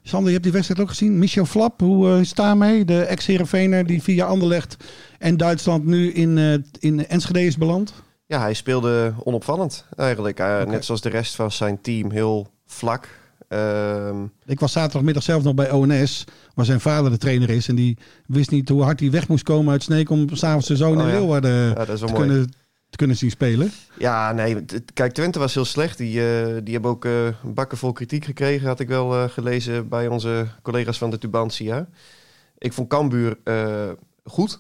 Sander, 0.10 0.28
je 0.28 0.34
hebt 0.34 0.44
die 0.44 0.54
wedstrijd 0.54 0.82
ook 0.82 0.90
gezien. 0.90 1.20
Michel 1.20 1.46
Flap, 1.46 1.80
hoe 1.80 2.10
eh, 2.10 2.20
is 2.20 2.34
daarmee? 2.34 2.86
De 2.86 3.02
ex-Herenveener 3.02 3.86
die 3.86 4.02
via 4.04 4.26
Anderlecht 4.26 4.76
en 5.20 5.38
Duitsland 5.38 5.86
nu 5.86 6.12
in, 6.12 6.38
eh, 6.38 6.54
in 6.80 7.08
Enschede 7.08 7.46
is 7.46 7.58
beland. 7.58 7.94
Ja, 8.26 8.40
hij 8.40 8.54
speelde 8.54 9.14
onopvallend 9.24 9.86
eigenlijk. 9.96 10.40
Eh, 10.40 10.64
Net 10.64 10.86
zoals 10.86 11.02
de 11.02 11.10
rest 11.10 11.36
van 11.36 11.52
zijn 11.52 11.82
team, 11.82 12.12
heel 12.12 12.48
vlak. 12.66 13.08
Ehm, 13.48 14.16
Ik 14.46 14.60
was 14.60 14.72
zaterdagmiddag 14.72 15.24
zelf 15.24 15.44
nog 15.44 15.54
bij 15.54 15.72
ONS, 15.72 16.24
waar 16.54 16.66
zijn 16.66 16.80
vader 16.80 17.12
de 17.12 17.18
trainer 17.18 17.50
is. 17.50 17.68
En 17.68 17.76
die 17.76 17.98
wist 18.28 18.52
niet 18.52 18.70
hoe 18.70 18.84
hard 18.84 19.00
hij 19.00 19.12
weg 19.12 19.28
moest 19.28 19.44
komen 19.44 19.72
uit 19.72 19.84
Sneek 19.84 20.10
om 20.10 20.36
s'avonds 20.36 20.66
zijn 20.66 20.78
zoon 20.78 20.98
Oh 20.98 21.02
in 21.04 21.08
ja. 21.08 21.14
Leeuwarden 21.20 21.52
ja, 21.52 21.86
te, 21.86 21.98
mooi. 22.00 22.14
kunnen, 22.14 22.52
te 22.90 22.98
kunnen 22.98 23.16
zien 23.16 23.30
spelen. 23.30 23.72
Ja, 23.98 24.32
nee. 24.32 24.66
Kijk, 24.94 25.14
Twente 25.14 25.40
was 25.40 25.54
heel 25.54 25.66
slecht. 25.66 25.98
Die, 25.98 26.20
eh, 26.20 26.58
die 26.64 26.74
hebben 26.74 26.92
ook 26.92 27.06
eh, 27.06 27.28
bakken 27.44 27.78
vol 27.78 27.92
kritiek 27.92 28.26
gekregen, 28.26 28.68
had 28.68 28.80
ik 28.80 28.88
wel 28.88 29.14
eh, 29.14 29.30
gelezen 29.30 29.88
bij 29.88 30.08
onze 30.08 30.48
collega's 30.62 30.98
van 30.98 31.10
de 31.10 31.18
Tubantia. 31.18 31.88
Ik 32.58 32.74
vond 32.74 32.90
Cambuur 32.90 33.38
goed. 34.24 34.60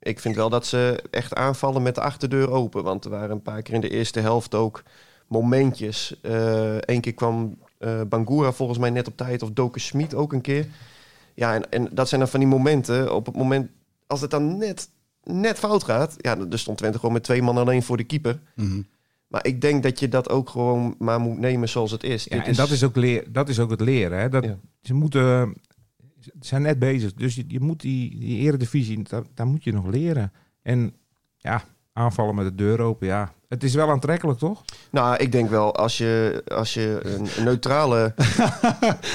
Ik 0.00 0.20
vind 0.20 0.34
wel 0.34 0.48
dat 0.48 0.66
ze 0.66 1.04
echt 1.10 1.34
aanvallen 1.34 1.82
met 1.82 1.94
de 1.94 2.00
achterdeur 2.00 2.50
open. 2.50 2.82
Want 2.82 3.04
er 3.04 3.10
waren 3.10 3.30
een 3.30 3.42
paar 3.42 3.62
keer 3.62 3.74
in 3.74 3.80
de 3.80 3.88
eerste 3.88 4.20
helft 4.20 4.54
ook 4.54 4.82
momentjes. 5.26 6.14
Eén 6.80 7.00
keer 7.00 7.14
kwam 7.14 7.58
Bangura 8.08 8.52
volgens 8.52 8.78
mij 8.78 8.90
net 8.90 9.06
op 9.06 9.16
tijd. 9.16 9.42
Of 9.42 9.50
Doken 9.50 9.80
Schmid 9.80 10.14
ook 10.14 10.32
een 10.32 10.40
keer. 10.40 10.66
Ja, 11.34 11.54
en, 11.54 11.70
en 11.70 11.88
dat 11.92 12.08
zijn 12.08 12.20
dan 12.20 12.30
van 12.30 12.40
die 12.40 12.48
momenten. 12.48 13.14
Op 13.14 13.26
het 13.26 13.36
moment, 13.36 13.70
als 14.06 14.20
het 14.20 14.30
dan 14.30 14.58
net, 14.58 14.88
net 15.32 15.58
fout 15.58 15.84
gaat. 15.84 16.14
Ja, 16.16 16.36
dan 16.36 16.58
stond 16.58 16.78
Twente 16.78 16.98
gewoon 16.98 17.14
met 17.14 17.24
twee 17.24 17.42
man 17.42 17.56
alleen 17.56 17.82
voor 17.82 17.96
de 17.96 18.04
keeper. 18.04 18.40
Mhm. 18.54 18.82
Maar 19.28 19.46
ik 19.46 19.60
denk 19.60 19.82
dat 19.82 19.98
je 20.00 20.08
dat 20.08 20.28
ook 20.28 20.50
gewoon 20.50 20.94
maar 20.98 21.20
moet 21.20 21.38
nemen 21.38 21.68
zoals 21.68 21.90
het 21.90 22.02
is. 22.02 22.24
Ja, 22.24 22.36
Dit 22.36 22.46
en 22.46 22.54
dat 22.54 22.70
is, 22.70 22.84
ook 22.84 22.96
leer, 22.96 23.32
dat 23.32 23.48
is 23.48 23.58
ook 23.58 23.70
het 23.70 23.80
leren. 23.80 24.18
Hè? 24.18 24.28
Dat, 24.28 24.44
Ja. 24.44 24.58
Ze 24.80 24.94
moeten, 24.94 25.54
ze 26.20 26.30
zijn 26.40 26.62
net 26.62 26.78
bezig. 26.78 27.14
Dus 27.14 27.34
je, 27.34 27.44
je 27.48 27.60
moet 27.60 27.80
die, 27.80 28.18
die 28.18 28.38
eredivisie, 28.38 29.02
daar, 29.02 29.22
daar 29.34 29.46
moet 29.46 29.64
je 29.64 29.72
nog 29.72 29.86
leren. 29.86 30.32
En 30.62 30.94
ja, 31.36 31.64
aanvallen 31.98 32.34
met 32.34 32.44
de 32.44 32.54
deur 32.54 32.80
open, 32.80 33.06
ja. 33.06 33.32
Het 33.48 33.62
is 33.62 33.74
wel 33.74 33.90
aantrekkelijk, 33.90 34.38
toch? 34.38 34.64
Nou, 34.90 35.16
ik 35.16 35.32
denk 35.32 35.50
wel, 35.50 35.76
als 35.76 35.98
je, 35.98 36.42
als 36.48 36.74
je 36.74 37.00
een, 37.02 37.44
neutrale... 37.44 38.14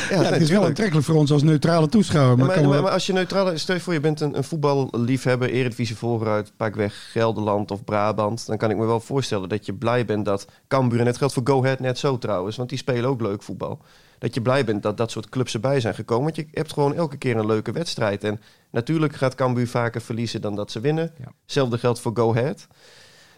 Ja, 0.09 0.23
het 0.23 0.41
is 0.41 0.49
wel 0.49 0.65
aantrekkelijk 0.65 1.05
voor 1.05 1.15
ons 1.15 1.31
als 1.31 1.43
neutrale 1.43 1.89
toeschouwer. 1.89 2.37
Maar, 2.37 2.67
Maar, 2.67 2.89
als 2.89 3.05
je 3.05 3.13
neutrale... 3.13 3.57
Stel 3.57 3.75
je 3.75 3.81
voor, 3.81 3.93
je 3.93 3.99
bent 3.99 4.21
een, 4.21 4.37
een 4.37 4.43
voetballiefhebber, 4.43 5.49
eredivisievolger 5.49 6.27
uit 6.27 6.51
pakweg 6.57 7.11
Gelderland 7.11 7.71
of 7.71 7.83
Brabant. 7.83 8.47
Dan 8.47 8.57
kan 8.57 8.69
ik 8.69 8.77
me 8.77 8.85
wel 8.85 8.99
voorstellen 8.99 9.49
dat 9.49 9.65
je 9.65 9.73
blij 9.73 10.05
bent 10.05 10.25
dat 10.25 10.47
Cambuur... 10.67 10.99
En 10.99 11.05
het 11.05 11.17
geldt 11.17 11.33
voor 11.33 11.43
Go 11.45 11.63
Ahead 11.63 11.79
net 11.79 11.97
zo 11.97 12.17
trouwens, 12.17 12.57
want 12.57 12.69
die 12.69 12.77
spelen 12.77 13.09
ook 13.09 13.21
leuk 13.21 13.43
voetbal. 13.43 13.79
Dat 14.17 14.33
je 14.33 14.41
blij 14.41 14.65
bent 14.65 14.83
dat 14.83 14.97
dat 14.97 15.11
soort 15.11 15.29
clubs 15.29 15.53
erbij 15.53 15.79
zijn 15.79 15.95
gekomen. 15.95 16.23
Want 16.23 16.35
je 16.35 16.47
hebt 16.51 16.73
gewoon 16.73 16.95
elke 16.95 17.17
keer 17.17 17.37
een 17.37 17.45
leuke 17.45 17.71
wedstrijd. 17.71 18.23
En 18.23 18.39
natuurlijk 18.73 19.15
gaat 19.15 19.35
Cambuur 19.35 19.67
vaker 19.67 20.01
verliezen 20.01 20.41
dan 20.41 20.55
dat 20.55 20.71
ze 20.71 20.79
winnen. 20.79 21.11
Ja. 21.19 21.31
Hetzelfde 21.41 21.77
geldt 21.77 21.99
voor 21.99 22.11
Go 22.15 22.29
Ahead. 22.31 22.67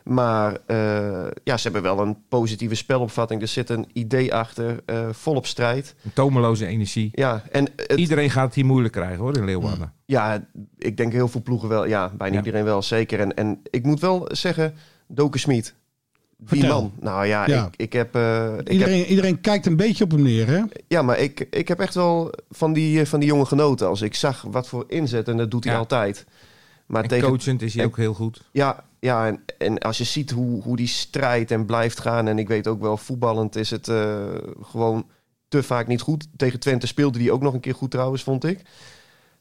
Maar 0.03 0.57
eh, 0.65 1.27
ja, 1.43 1.57
ze 1.57 1.63
hebben 1.63 1.81
wel 1.81 1.99
een 1.99 2.17
positieve 2.29 2.75
spelopvatting. 2.75 3.41
Er 3.41 3.47
zit 3.47 3.69
een 3.69 3.87
idee 3.93 4.33
achter, 4.33 4.79
eh, 4.85 5.09
volop 5.11 5.45
strijd. 5.45 5.95
Een 6.03 6.13
tomeloze 6.13 6.65
energie. 6.65 7.09
Ja, 7.13 7.43
en 7.51 7.67
het, 7.75 7.91
Iedereen 7.99 8.29
gaat 8.29 8.45
het 8.45 8.55
hier 8.55 8.65
moeilijk 8.65 8.93
krijgen, 8.93 9.17
hoor, 9.17 9.37
in 9.37 9.45
Leeuwarden. 9.45 9.93
ja, 10.05 10.47
ik 10.77 10.97
denk 10.97 11.11
heel 11.11 11.27
veel 11.27 11.41
ploegen 11.41 11.69
wel. 11.69 11.85
Ja, 11.85 12.11
bijna 12.17 12.33
Ja. 12.37 12.43
iedereen 12.43 12.65
wel, 12.65 12.81
zeker. 12.81 13.19
En, 13.19 13.33
en 13.35 13.59
ik 13.69 13.83
moet 13.83 13.99
wel 13.99 14.27
zeggen, 14.31 14.73
Doken 15.07 15.39
Smit. 15.39 15.75
Die 16.37 16.47
Vertel. 16.59 16.81
man. 16.81 16.91
Nou 16.99 17.25
ja, 17.25 17.47
Ja. 17.47 17.65
Ik, 17.65 17.73
ik 17.75 17.93
heb... 17.93 18.15
eh, 18.15 18.47
ik 18.49 18.55
heb 18.57 18.69
iedereen, 18.69 19.05
iedereen 19.05 19.41
kijkt 19.41 19.65
een 19.65 19.75
beetje 19.75 20.03
op 20.03 20.11
hem 20.11 20.21
neer, 20.21 20.47
hè? 20.47 20.61
ja, 20.87 21.01
maar 21.01 21.19
ik, 21.19 21.47
ik 21.49 21.67
heb 21.67 21.79
echt 21.79 21.93
wel 21.95 22.33
van 22.49 22.73
die, 22.73 22.99
eh, 22.99 23.05
van 23.05 23.19
die 23.19 23.29
jongen 23.29 23.47
genoten. 23.47 23.87
Als 23.87 24.01
ik 24.01 24.15
zag 24.15 24.41
wat 24.41 24.67
voor 24.67 24.83
inzet, 24.87 25.27
en 25.27 25.37
dat 25.37 25.51
doet 25.51 25.63
hij 25.63 25.73
Ja. 25.73 25.79
altijd. 25.79 26.25
Maar 26.85 27.03
En 27.03 27.09
tegen, 27.09 27.27
coachend 27.27 27.61
is 27.61 27.73
hij 27.73 27.83
en- 27.83 27.89
ook 27.89 27.97
heel 27.97 28.13
goed. 28.13 28.41
Ja, 28.51 28.83
ja 28.99 29.27
en, 29.27 29.39
en 29.57 29.77
als 29.79 29.97
je 29.97 30.03
ziet 30.03 30.31
hoe, 30.31 30.61
hoe 30.61 30.75
die 30.75 30.87
strijdt 30.87 31.51
en 31.51 31.65
blijft 31.65 31.99
gaan... 31.99 32.27
en 32.27 32.39
ik 32.39 32.47
weet 32.47 32.67
ook 32.67 32.81
wel, 32.81 32.97
voetballend 32.97 33.55
is 33.55 33.69
het 33.69 33.87
eh, 33.87 34.23
gewoon 34.61 35.05
te 35.47 35.63
vaak 35.63 35.87
niet 35.87 36.01
goed. 36.01 36.27
Tegen 36.37 36.59
Twente 36.59 36.87
speelde 36.87 37.17
die 37.17 37.31
ook 37.31 37.41
nog 37.41 37.53
een 37.53 37.59
keer 37.59 37.75
goed 37.75 37.91
trouwens, 37.91 38.23
vond 38.23 38.43
ik. 38.43 38.61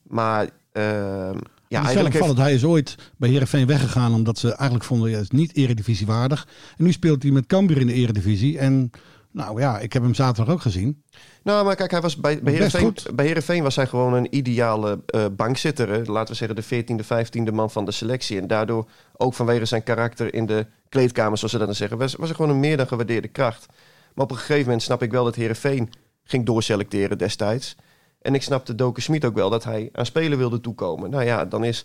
Maar 0.02 0.48
ehm, 0.72 1.38
ja, 1.68 1.80
het 1.80 1.88
is 1.88 1.94
wel 1.94 2.26
heeft... 2.26 2.36
Hij 2.36 2.54
is 2.54 2.64
ooit 2.64 2.96
bij 3.16 3.28
Heerenveen 3.28 3.66
weggegaan 3.66 4.14
omdat 4.14 4.38
ze 4.38 4.48
eigenlijk 4.48 4.84
vonden, 4.84 5.10
ja, 5.10 5.16
het 5.16 5.24
is 5.24 5.38
niet 5.38 5.56
eredivisie 5.56 6.06
waardig. 6.06 6.48
En 6.76 6.84
nu 6.84 6.92
speelt 6.92 7.22
hij 7.22 7.32
met 7.32 7.46
Cambuur 7.46 7.80
in 7.80 7.86
de 7.86 7.92
eredivisie. 7.92 8.58
En 8.58 8.90
nou 9.34 9.60
ja, 9.60 9.78
ik 9.78 9.92
heb 9.92 10.02
hem 10.02 10.14
zaterdag 10.14 10.54
ook 10.54 10.60
gezien. 10.60 11.02
Nou, 11.42 11.64
maar 11.64 11.76
kijk, 11.76 11.90
hij 11.90 12.00
was 12.00 12.16
bij, 12.16 12.42
bij, 12.42 12.42
Best 12.42 12.56
Heerenveen, 12.56 13.04
goed. 13.04 13.16
bij 13.16 13.26
Heerenveen 13.26 13.62
was 13.62 13.76
hij 13.76 13.86
gewoon 13.86 14.14
een 14.14 14.36
ideale 14.36 15.00
eh, 15.06 15.24
bankzitter. 15.36 15.88
hè. 15.88 16.02
Laten 16.04 16.32
we 16.32 16.34
zeggen 16.34 16.56
de 16.56 17.02
14e, 17.02 17.50
15e 17.50 17.54
man 17.54 17.70
van 17.70 17.84
de 17.84 17.92
selectie. 17.92 18.40
En 18.40 18.46
daardoor, 18.46 18.88
ook 19.16 19.34
vanwege 19.34 19.64
zijn 19.64 19.82
karakter 19.82 20.34
in 20.34 20.46
de 20.46 20.66
kleedkamer, 20.88 21.36
zoals 21.38 21.52
ze 21.52 21.58
dat 21.58 21.66
dan 21.66 21.76
zeggen, 21.76 21.98
was, 21.98 22.14
was 22.14 22.26
hij 22.26 22.36
gewoon 22.36 22.50
een 22.50 22.60
meer 22.60 22.76
dan 22.76 22.86
gewaardeerde 22.86 23.28
kracht. 23.28 23.66
Maar 24.14 24.24
op 24.24 24.30
een 24.30 24.36
gegeven 24.36 24.64
moment 24.64 24.82
snap 24.82 25.02
ik 25.02 25.10
wel 25.10 25.24
dat 25.24 25.34
Heerenveen 25.34 25.92
ging 26.24 26.46
doorselecteren 26.46 27.18
destijds. 27.18 27.76
En 28.24 28.34
ik 28.34 28.42
snapte 28.42 28.74
Doken 28.74 29.02
Smit 29.02 29.24
ook 29.24 29.34
wel 29.34 29.50
dat 29.50 29.64
hij 29.64 29.88
aan 29.92 30.06
spelen 30.06 30.38
wilde 30.38 30.60
toekomen. 30.60 31.10
Nou 31.10 31.24
ja, 31.24 31.44
dan 31.44 31.64
is 31.64 31.84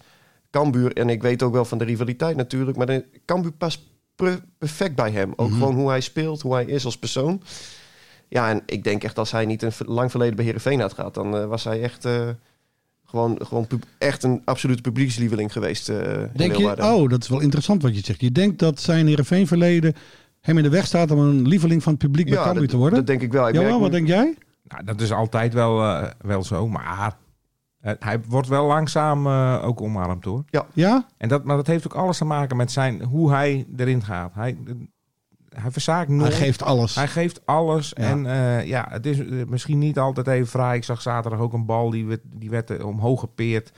Cambuur, 0.52 0.94
en 0.94 1.10
ik 1.10 1.22
weet 1.22 1.44
ook 1.44 1.54
wel 1.54 1.66
van 1.66 1.78
de 1.78 1.84
rivaliteit 1.84 2.36
natuurlijk, 2.36 2.78
maar 2.78 2.86
de, 2.86 3.06
Cambuur 3.26 3.52
past 3.52 3.80
per- 4.16 4.44
perfect 4.58 4.96
bij 4.96 5.12
hem. 5.12 5.34
Ook 5.36 5.50
Mhm. 5.50 5.58
gewoon 5.58 5.76
hoe 5.76 5.90
hij 5.90 6.02
speelt, 6.02 6.42
hoe 6.42 6.54
hij 6.54 6.66
is 6.66 6.86
als 6.86 6.98
persoon. 6.98 7.42
Ja, 8.28 8.50
en 8.50 8.62
ik 8.66 8.84
denk 8.84 9.04
echt 9.04 9.18
als 9.18 9.32
hij 9.32 9.46
niet 9.46 9.62
een 9.62 9.72
lang 9.86 10.12
verleden 10.12 10.36
bij 10.36 10.46
Heerenveen 10.46 10.80
had 10.80 10.94
gehad, 10.94 11.14
dan 11.14 11.38
eh, 11.38 11.46
was 11.46 11.64
hij 11.64 11.82
echt, 11.82 12.06
eh, 12.06 12.28
gewoon, 13.06 13.40
gewoon 13.46 13.68
echt 13.98 14.24
een 14.24 14.42
absolute 14.46 14.82
publiekslieveling 14.82 15.52
geweest. 15.52 15.90
in 15.90 16.30
Denk 16.36 16.56
je, 16.56 16.84
oh, 16.84 17.10
dat 17.10 17.24
is 17.24 17.30
wel 17.30 17.40
interessant 17.40 17.82
wat 17.82 17.96
je 17.96 18.02
zegt. 18.06 18.22
Je 18.22 18.32
denkt 18.32 18.60
dat 18.60 18.80
zijn 18.82 19.08
Heerenveen 19.08 19.48
verleden 19.48 19.94
hem 20.42 20.58
in 20.58 20.64
de 20.64 20.70
weg 20.70 20.86
staat 20.86 21.12
om 21.12 21.20
een 21.20 21.48
lieveling 21.48 21.84
van 21.84 21.92
het 21.94 22.02
publiek 22.02 22.26
bij 22.30 22.38
ja, 22.38 22.44
Cambuur 22.44 22.68
te 22.68 22.78
worden? 22.78 22.98
dat 22.98 23.08
denk 23.08 23.22
ik 23.22 23.32
wel. 23.32 23.48
Ik 23.48 23.54
Jawel, 23.54 23.70
merk 23.70 23.82
wat 23.82 23.92
denk 23.92 24.08
jij? 24.08 24.36
Nou, 24.70 24.84
dat 24.84 25.02
is 25.02 25.12
altijd 25.12 25.54
wel, 25.54 25.84
eh, 25.84 26.10
wel 26.22 26.44
zo, 26.44 26.68
maar 26.68 27.18
hij 27.82 28.22
wordt 28.28 28.48
wel 28.48 28.66
langzaam 28.66 29.28
eh, 29.28 29.62
ook 29.64 29.82
omarmd 29.82 30.26
hoor. 30.26 30.44
Ja? 30.74 31.06
En 31.18 31.30
dat, 31.30 31.44
maar 31.44 31.56
dat 31.56 31.68
heeft 31.68 31.86
ook 31.88 31.94
alles 31.96 32.18
te 32.18 32.26
maken 32.26 32.58
met 32.58 32.72
zijn, 32.72 33.04
hoe 33.04 33.32
hij 33.32 33.68
erin 33.78 34.04
gaat. 34.04 34.34
Hij, 34.34 34.58
hij 35.50 35.72
verzaakt 35.72 36.10
nooit. 36.10 36.32
Hij 36.32 36.42
geeft 36.46 36.64
alles. 36.64 36.96
Hij 36.96 37.08
geeft 37.08 37.46
alles. 37.46 37.90
Ja. 37.96 38.04
En 38.04 38.26
eh, 38.26 38.66
ja, 38.68 38.88
het 38.90 39.06
is 39.06 39.46
misschien 39.48 39.78
niet 39.80 40.00
altijd 40.00 40.28
even 40.28 40.48
fraai. 40.48 40.78
Ik 40.78 40.84
zag 40.84 41.02
zaterdag 41.02 41.40
ook 41.40 41.54
een 41.54 41.66
bal 41.66 41.90
die 41.90 42.06
werd, 42.06 42.22
die 42.24 42.50
werd 42.50 42.84
omhoog 42.84 43.20
gepeerd. 43.20 43.72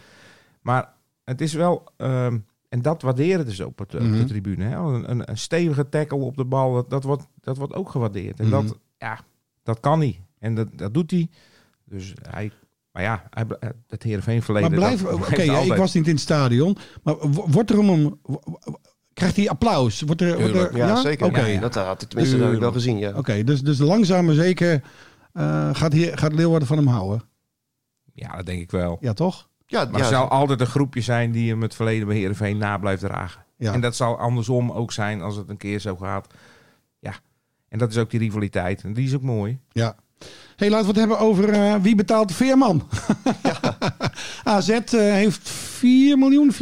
Maar 0.62 0.94
het 1.24 1.42
is 1.42 1.54
wel... 1.54 1.84
ehm, 1.98 2.38
en 2.70 2.82
dat 2.82 3.02
waarderen 3.02 3.46
dus 3.46 3.60
op, 3.60 3.80
het- 3.80 3.96
op 3.96 4.02
Mhm. 4.02 4.12
de 4.18 4.24
tribune. 4.24 4.64
Hè? 4.64 4.76
Een, 4.78 5.12
een, 5.12 5.30
een 5.30 5.38
stevige 5.38 5.90
tackle 5.90 6.18
op 6.18 6.38
de 6.38 6.46
bal, 6.46 6.74
dat, 6.74 6.90
dat, 6.90 7.04
wordt, 7.04 7.28
dat 7.40 7.58
wordt 7.58 7.74
ook 7.74 7.90
gewaardeerd. 7.90 8.40
En 8.40 8.46
Mhm. 8.48 8.54
dat, 8.66 8.78
ja, 8.98 9.20
dat 9.64 9.80
kan 9.80 10.00
hij. 10.00 10.20
En 10.42 10.56
dat, 10.56 10.68
dat 10.76 10.94
doet 10.94 11.12
hij. 11.12 11.30
Dus 11.86 12.14
hij... 12.30 12.52
Maar 12.92 13.04
ja, 13.04 13.24
hij, 13.30 13.46
het 13.88 14.04
Heerenveen 14.04 14.42
verleden... 14.42 14.70
Maar 14.70 14.80
blijf, 14.80 15.04
oké, 15.06 15.42
ja, 15.42 15.60
ik 15.60 15.76
was 15.76 15.94
niet 15.94 16.08
in 16.08 16.12
het 16.14 16.22
stadion. 16.22 16.78
Maar 17.04 17.16
wo- 17.18 17.46
wordt 17.48 17.70
er 17.70 17.80
om 17.80 17.90
hem... 17.90 18.20
Krijgt 19.14 19.36
hij 19.36 19.50
applaus? 19.50 20.02
Wordt 20.02 20.22
er, 20.22 20.40
wordt 20.40 20.56
er. 20.56 20.78
Ja, 20.78 20.96
zeker. 20.96 21.26
Oké, 21.26 21.46
Ja, 21.46 21.60
dat 21.60 21.76
had 21.76 22.02
ik 22.02 22.08
tenminste 22.10 22.38
dat 22.38 22.46
heb 22.46 22.56
ik 22.56 22.62
wel 22.62 22.72
gezien, 22.72 22.98
ja. 22.98 23.18
Oké, 23.18 23.44
dus, 23.44 23.62
dus 23.62 23.78
langzaam 23.80 24.26
maar 24.26 24.36
zeker 24.36 24.84
eh, 25.34 25.70
gaat, 25.76 25.94
hier, 25.94 26.18
gaat 26.18 26.34
Leeuwarden 26.34 26.68
van 26.68 26.78
hem 26.78 26.88
houden. 26.88 27.22
Ja, 28.14 28.36
dat 28.36 28.46
denk 28.46 28.62
ik 28.62 28.72
wel. 28.72 28.98
Ja, 29.02 29.14
toch? 29.14 29.50
Ja, 29.66 29.86
Maar 29.86 30.00
ja, 30.00 30.06
er 30.06 30.12
zal 30.12 30.28
altijd 30.28 30.62
een 30.62 30.68
groepje 30.68 31.02
zijn 31.02 31.32
die 31.32 31.50
hem 31.50 31.62
het 31.62 31.76
verleden 31.76 32.08
bij 32.08 32.16
Heerenveen 32.16 32.58
na 32.58 32.78
blijft 32.78 33.02
dragen. 33.02 33.46
Ja. 33.58 33.74
En 33.74 33.82
dat 33.82 33.96
zal 33.96 34.18
andersom 34.18 34.72
ook 34.72 34.92
zijn 34.92 35.22
als 35.22 35.36
het 35.36 35.50
een 35.50 35.58
keer 35.58 35.80
zo 35.80 35.96
gaat. 35.96 36.34
Ja. 37.00 37.14
En 37.68 37.78
dat 37.78 37.90
is 37.92 37.98
ook 37.98 38.10
die 38.10 38.20
rivaliteit. 38.20 38.84
En 38.84 38.94
die 38.94 39.06
is 39.08 39.16
ook 39.16 39.22
mooi. 39.22 39.60
Ja. 39.72 39.96
Hey, 40.56 40.70
laten 40.70 40.86
we 40.86 40.92
het 40.92 41.00
hebben 41.00 41.20
over 41.20 41.50
eh, 41.50 41.76
wie 41.82 41.96
betaalt 41.96 42.28
de 42.28 42.34
veerman. 42.34 42.88
AZ 44.44 44.70
eh, 44.70 44.82
heeft 45.00 45.50
4 45.50 46.18
miljoen, 46.18 46.54
4,5 46.54 46.60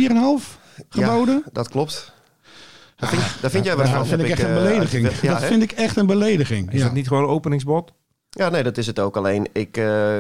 geboden. 0.89 1.44
dat 1.51 1.70
klopt. 1.70 2.13
Daar 3.00 3.10
vind, 3.10 3.42
daar 3.42 3.51
vind 3.51 3.66
jij 3.66 3.75
wat 3.75 3.86
dat 3.92 4.08
vind 4.08 4.22
ik 4.22 4.30
echt 4.30 4.42
een 4.42 4.48
eh, 4.48 4.63
belediging. 4.63 5.10
Ja, 5.22 5.34
dat 5.34 5.44
vind 5.44 5.63
ik 5.63 5.72
echt 5.72 5.98
een 5.98 6.06
belediging. 6.06 6.72
Is 6.72 6.80
ja. 6.80 6.86
dat 6.86 6.94
niet 6.94 7.08
gewoon 7.08 7.25
openingsbod? 7.25 7.92
ja, 8.30 8.50
nee, 8.50 8.63
dat 8.63 8.78
is 8.78 8.88
het 8.88 9.00
ook. 9.00 9.18
Alleen, 9.18 9.48
ik 9.54 9.78
eh, 9.78 10.18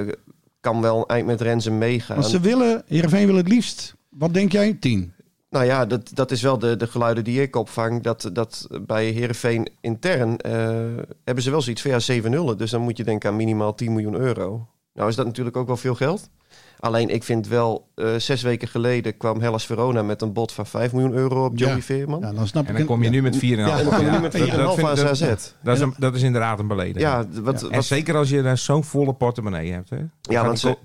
kan 0.59 0.81
wel 0.81 0.97
een 0.97 1.05
eind 1.05 1.25
met 1.25 1.41
Renzen 1.41 1.77
meegaan. 1.77 2.17
Want 2.17 2.29
ze 2.29 2.39
willen, 2.39 2.83
Heerenveen 2.87 3.25
wil 3.25 3.35
het 3.35 3.47
liefst, 3.47 3.95
wat 4.09 4.33
denk 4.33 4.51
jij? 4.51 4.77
10. 4.79 5.13
Nou 5.49 5.65
ja, 5.65 5.85
dat, 5.85 6.11
dat 6.13 6.31
is 6.31 6.41
wel 6.41 6.59
de, 6.59 6.75
de 6.75 6.87
geluiden 6.87 7.23
die 7.23 7.41
ik 7.41 7.55
opvang. 7.55 8.03
Dat, 8.03 8.29
dat 8.33 8.67
bij 8.81 9.05
Herenveen 9.05 9.69
intern 9.81 10.37
eh, 10.37 10.51
hebben 11.23 11.43
ze 11.43 11.49
wel 11.51 11.61
zoiets 11.61 11.81
van 11.81 11.91
ja, 11.91 11.99
7 11.99 12.31
nullen. 12.31 12.57
Dus 12.57 12.71
dan 12.71 12.81
moet 12.81 12.97
je 12.97 13.03
denken 13.03 13.29
aan 13.29 13.35
minimaal 13.35 13.75
10 13.75 13.91
miljoen 13.93 14.15
euro. 14.15 14.67
Nou 14.93 15.09
is 15.09 15.15
dat 15.15 15.25
natuurlijk 15.25 15.57
ook 15.57 15.67
wel 15.67 15.77
veel 15.77 15.95
geld. 15.95 16.29
Alleen 16.79 17.09
ik 17.09 17.23
vind 17.23 17.47
wel, 17.47 17.87
eh, 17.95 18.15
zes 18.15 18.41
weken 18.41 18.67
geleden 18.67 19.17
kwam 19.17 19.41
Hellas 19.41 19.65
Verona 19.65 20.03
met 20.03 20.21
een 20.21 20.33
bod 20.33 20.51
van 20.51 20.65
5 20.65 20.91
miljoen 20.93 21.13
euro 21.13 21.45
op 21.45 21.57
Joey 21.57 21.75
Ja. 21.75 21.81
Veerman. 21.81 22.19
Ja, 22.19 22.31
dan 22.33 22.47
snap 22.47 22.63
En 22.65 22.71
ik 22.71 22.77
dan 22.77 22.85
kom 22.85 22.99
je 22.99 23.05
ja. 23.05 23.11
nu 23.11 23.21
met 23.21 23.35
4,5. 23.35 23.39
Ja, 23.41 23.77
en 23.77 23.83
dan 23.85 23.93
kom 23.93 24.05
je 24.05 24.11
ja, 24.11 24.15
nu 24.15 24.21
met 24.21 24.37
4,5 24.37 24.45
ja, 24.45 24.57
dat 24.57 24.75
vind- 24.75 24.87
aan 24.87 24.95
dat- 24.95 25.05
AZ. 25.09 25.53
Dat 25.63 25.75
is, 25.75 25.81
een- 25.81 25.93
dat 25.97 26.15
is 26.15 26.21
inderdaad 26.21 26.59
een 26.59 26.67
belediging. 26.67 27.01
Ja, 27.01 27.25
wat, 27.41 27.63
en 27.63 27.75
wat, 27.75 27.85
zeker 27.85 28.15
als 28.15 28.29
je 28.29 28.41
daar 28.41 28.57
zo'n 28.57 28.83
volle 28.83 29.13
portemonnee 29.13 29.71
hebt. 29.71 29.89
Hè? 29.89 29.97
Ja, 29.97 30.05
ja, 30.21 30.45
want 30.45 30.59
ze- 30.59 30.77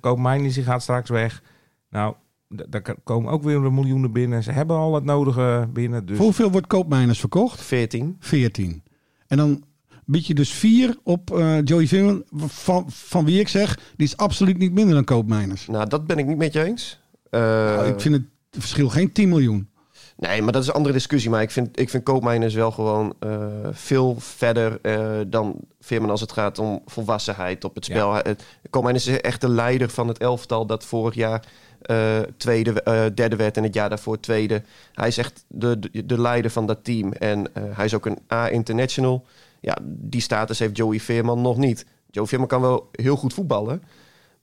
die 0.54 0.62
gaat 0.64 0.82
straks 0.82 1.10
weg. 1.10 1.42
Nou, 1.90 2.14
daar 2.48 2.94
komen 3.04 3.32
ook 3.32 3.42
weer 3.42 3.72
miljoenen 3.72 4.12
binnen. 4.12 4.42
Ze 4.42 4.52
hebben 4.52 4.76
al 4.76 4.94
het 4.94 5.04
nodige 5.04 5.68
binnen. 5.72 6.06
Dus 6.06 6.16
Voor 6.16 6.24
hoeveel 6.24 6.50
wordt 6.50 6.66
Koopmijners 6.66 7.20
verkocht? 7.20 7.62
14. 7.62 8.16
14. 8.18 8.82
En 9.26 9.36
dan 9.36 9.64
bied 10.04 10.26
je 10.26 10.34
dus 10.34 10.52
4 10.52 10.96
op 11.02 11.36
eh, 11.36 11.62
Joey 11.64 11.88
van, 12.36 12.84
van 12.88 13.24
wie 13.24 13.40
ik 13.40 13.48
zeg, 13.48 13.78
die 13.96 14.06
is 14.06 14.16
absoluut 14.16 14.58
niet 14.58 14.72
minder 14.72 14.94
dan 14.94 15.04
Koopmijners. 15.04 15.66
Nou, 15.66 15.88
dat 15.88 16.06
ben 16.06 16.18
ik 16.18 16.26
niet 16.26 16.38
met 16.38 16.52
je 16.52 16.64
eens. 16.64 17.00
Eh, 17.30 17.40
Nou, 17.40 17.86
ik 17.86 18.00
vind 18.00 18.14
het 18.14 18.24
verschil 18.50 18.88
geen 18.88 19.12
10 19.12 19.28
miljoen. 19.28 19.68
Nee, 20.16 20.42
maar 20.42 20.52
dat 20.52 20.62
is 20.62 20.68
een 20.68 20.74
andere 20.74 20.94
discussie. 20.94 21.30
Maar 21.30 21.42
ik 21.42 21.50
vind, 21.50 21.80
ik 21.80 21.90
vind 21.90 22.02
Koopmijners 22.02 22.54
wel 22.54 22.70
gewoon 22.70 23.14
eh, 23.18 23.46
veel 23.70 24.16
verder 24.18 24.78
eh, 24.82 25.20
dan 25.26 25.60
Veerman 25.80 26.10
als 26.10 26.20
het 26.20 26.32
gaat 26.32 26.58
om 26.58 26.82
volwassenheid 26.86 27.64
op 27.64 27.74
het 27.74 27.84
spel. 27.84 28.14
Ja. 28.14 28.22
Koopmijners 28.70 29.06
is 29.06 29.20
echt 29.20 29.40
de 29.40 29.48
leider 29.48 29.88
van 29.88 30.08
het 30.08 30.18
elftal 30.18 30.66
dat 30.66 30.84
vorig 30.84 31.14
jaar 31.14 31.44
eh, 31.84 32.20
tweede, 32.36 32.82
eh, 32.82 33.04
derde 33.14 33.36
werd 33.36 33.56
en 33.56 33.62
het 33.62 33.74
jaar 33.74 33.88
daarvoor 33.88 34.20
tweede. 34.20 34.62
Hij 34.92 35.08
is 35.08 35.18
echt 35.18 35.44
de, 35.48 35.78
de, 35.78 36.06
de 36.06 36.20
leider 36.20 36.50
van 36.50 36.66
dat 36.66 36.84
team. 36.84 37.12
En 37.12 37.54
eh, 37.54 37.62
hij 37.70 37.84
is 37.84 37.94
ook 37.94 38.06
een 38.06 38.18
A-international. 38.32 39.26
Ja, 39.60 39.78
die 39.82 40.20
status 40.20 40.58
heeft 40.58 40.76
Joey 40.76 41.00
Veerman 41.00 41.40
nog 41.40 41.56
niet. 41.56 41.86
Joey 42.10 42.26
Veerman 42.26 42.48
kan 42.48 42.60
wel 42.60 42.88
heel 42.92 43.16
goed 43.16 43.34
voetballen. 43.34 43.82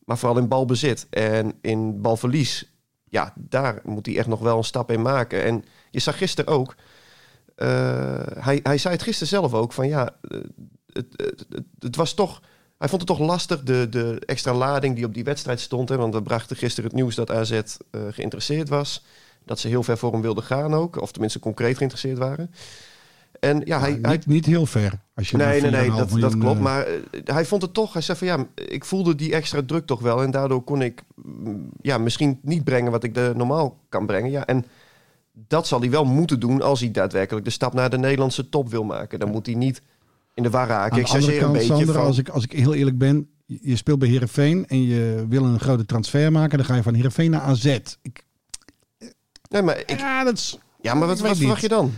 Maar 0.06 0.18
vooral 0.18 0.38
in 0.38 0.48
balbezit 0.48 1.08
en 1.10 1.54
in 1.62 2.02
balverlies 2.02 2.70
ja, 3.04 3.34
daar 3.36 3.80
moet 3.84 4.06
hij 4.06 4.18
echt 4.18 4.28
nog 4.28 4.40
wel 4.40 4.58
een 4.58 4.64
stap 4.64 4.92
in 4.92 5.02
maken. 5.02 5.44
En 5.44 5.64
je 5.90 6.00
zag 6.00 6.18
gisteren 6.18 6.54
ook, 6.54 6.76
hij, 8.40 8.60
hij 8.64 8.78
zei 8.78 8.94
het 8.94 9.04
gisteren 9.04 9.28
zelf 9.28 9.54
ook, 9.54 9.74
van 9.74 9.88
ja, 9.88 10.10
het, 10.94 11.06
het, 11.16 11.46
het, 11.80 11.96
was 11.96 12.14
toch, 12.14 12.42
hij 12.82 12.90
vond 12.90 13.02
het 13.02 13.18
toch 13.18 13.28
lastig, 13.28 13.64
de, 13.64 13.88
de 13.90 14.22
extra 14.26 14.54
lading 14.54 14.96
die 14.96 15.06
op 15.06 15.14
die 15.14 15.24
wedstrijd 15.24 15.60
stond. 15.60 15.90
Hè, 15.90 15.98
want 15.98 16.14
we 16.14 16.22
brachten 16.22 16.56
gisteren 16.56 16.90
het 16.90 17.00
nieuws 17.00 17.16
dat 17.16 17.32
AZ 17.32 17.52
uh, 17.52 17.62
geïnteresseerd 18.12 18.70
was. 18.70 19.04
Dat 19.46 19.60
ze 19.60 19.68
heel 19.68 19.84
ver 19.84 19.98
voor 19.98 20.12
hem 20.12 20.22
wilden 20.22 20.44
gaan 20.44 20.74
ook, 20.74 21.02
of 21.02 21.12
tenminste 21.12 21.40
concreet 21.40 21.78
geïnteresseerd 21.78 22.18
waren. 22.18 22.52
En 23.40 23.62
ja, 23.66 23.80
hij, 23.80 23.92
niet, 23.92 24.06
hij, 24.06 24.20
niet 24.26 24.46
heel 24.46 24.66
ver. 24.66 25.00
Als 25.16 25.30
je 25.30 25.38
nee, 25.38 25.62
nee, 25.62 25.72
nee, 25.72 25.92
dat, 25.92 26.10
dat 26.10 26.38
klopt. 26.38 26.60
Maar 26.60 26.88
uh, 26.88 26.96
hij 27.24 27.46
vond 27.46 27.62
het 27.62 27.74
toch, 27.74 27.94
hij 27.94 28.02
zei 28.02 28.18
van 28.18 28.28
ja, 28.28 28.46
ik 28.56 28.86
voelde 28.86 29.16
die 29.16 29.34
extra 29.34 29.62
druk 29.66 29.86
toch 29.86 30.00
wel. 30.00 30.24
En 30.24 30.32
daardoor 30.32 30.64
kon 30.64 30.82
ik 30.82 31.04
mm, 31.16 31.70
ja, 31.82 31.98
misschien 31.98 32.40
niet 32.42 32.64
brengen 32.64 32.92
wat 32.92 33.04
ik 33.04 33.14
de 33.14 33.34
normaal 33.36 33.78
kan 33.90 34.06
brengen. 34.06 34.32
Ja, 34.32 34.46
en 34.46 34.66
dat 35.32 35.68
zal 35.68 35.80
hij 35.80 35.90
wel 35.90 36.06
moeten 36.06 36.40
doen 36.40 36.62
als 36.62 36.80
hij 36.80 36.92
daadwerkelijk 36.92 37.46
de 37.46 37.52
stap 37.52 37.74
naar 37.74 37.90
de 37.90 37.98
Nederlandse 37.98 38.50
top 38.50 38.70
wil 38.70 38.84
maken. 38.84 39.20
Dan 39.20 39.32
moet 39.32 39.46
hij 39.46 39.56
niet 39.56 39.82
in 40.34 40.44
de 40.44 40.50
war 40.50 40.68
raken. 40.68 41.00
Ik 41.00 41.08
zeg 41.08 41.42
een 41.42 41.52
beetje 41.52 41.68
Sander, 41.68 41.94
van... 41.94 42.04
als, 42.04 42.18
ik, 42.18 42.30
als 42.30 42.44
ik 42.44 42.52
heel 42.52 42.74
eerlijk 42.74 42.98
ben, 42.98 43.30
je 43.46 43.76
speelt 43.76 44.00
bij 44.00 44.08
Heerenveen 44.08 44.68
en 44.68 44.84
je 44.84 45.26
wil 45.30 45.44
een 45.44 45.60
grote 45.60 45.86
transfer 45.86 46.32
maken, 46.32 46.58
dan 46.58 46.68
ga 46.68 46.76
je 46.76 46.84
van 46.84 46.94
Heerenveen 46.94 47.32
naar 47.32 47.42
AZ. 47.42 47.66
Ik... 48.02 48.24
Nee, 49.50 49.62
maar 49.62 49.80
ik... 49.80 50.00
Ja, 50.00 50.24
dat 50.24 50.34
is... 50.34 50.58
Ja, 50.82 50.94
maar 50.94 51.08
wat, 51.08 51.20
wat 51.20 51.38
verwacht 51.38 51.62
je 51.62 51.68
dan? 51.68 51.94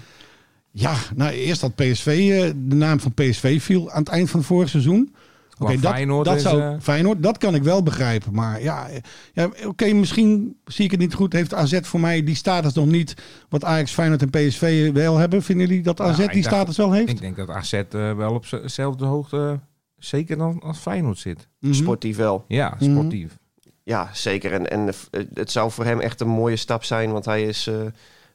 Ja, 0.72 0.96
nou 1.16 1.32
eerst 1.32 1.62
dat 1.62 1.76
PSV, 1.76 2.28
de 2.56 2.76
naam 2.76 3.00
van 3.00 3.14
PSV 3.14 3.62
viel 3.62 3.92
aan 3.92 4.00
het 4.00 4.12
eind 4.12 4.30
van 4.30 4.40
het 4.40 4.48
vorige 4.48 4.70
seizoen. 4.70 5.16
Oké, 5.54 5.64
okay, 5.64 5.80
dat, 5.80 5.92
Feyenoord 5.92 6.26
dat 6.26 6.42
zou 6.42 6.62
uh... 6.62 6.74
Feyenoord, 6.82 7.24
dat 7.24 7.38
kan 7.38 7.56
ik 7.56 7.64
wel 7.64 7.84
begrijpen. 7.84 8.34
Maar 8.34 8.62
ja, 8.62 8.88
ja 9.34 9.46
oké, 9.46 9.68
okay, 9.68 9.92
misschien 9.92 10.58
zie 10.66 10.86
ik 10.86 10.92
het 10.92 11.00
niet 11.00 11.14
goed. 11.14 11.34
Heeft 11.34 11.54
AZ 11.54 11.80
voor 11.82 12.00
mij 12.00 12.24
die 12.24 12.36
status 12.36 12.74
nog 12.74 12.86
niet 12.86 13.14
wat 13.50 13.64
Ajax, 13.64 13.92
Feyenoord 13.92 14.22
en 14.22 14.30
PSV 14.30 14.92
wel 14.92 15.18
hebben? 15.18 15.44
Vinden 15.44 15.68
jullie 15.68 15.84
dat 15.84 16.02
AZ 16.02 16.18
nou, 16.18 16.32
die 16.32 16.42
dacht, 16.42 16.56
status 16.56 16.78
wel 16.78 16.92
heeft? 16.92 17.10
Ik 17.10 17.20
denk 17.20 17.36
dat 17.36 17.50
AZ 17.50 17.74
uh, 17.74 18.16
wel 18.16 18.34
op 18.34 18.46
dezelfde 18.50 19.06
hoogte, 19.06 19.60
zeker 19.98 20.38
dan 20.38 20.60
als 20.60 20.78
Feyenoord 20.78 21.18
zit. 21.18 21.38
Mm 21.38 21.70
-hmm. 21.70 21.74
Sportief 21.74 22.18
wel. 22.18 22.46
Ja, 22.48 22.76
sportief. 22.80 23.24
Mm 23.24 23.30
-hmm. 23.30 23.42
Ja, 23.84 24.10
zeker. 24.14 24.52
En, 24.52 24.70
en 24.70 24.94
het 25.34 25.52
zou 25.52 25.72
voor 25.72 25.86
hem 25.86 26.00
echt 26.00 26.22
een 26.22 26.28
mooie 26.28 26.56
stap 26.56 26.84
zijn, 26.84 27.12
want 27.12 27.26
hij 27.26 27.44
is 27.44 27.68
uh, 27.68 27.76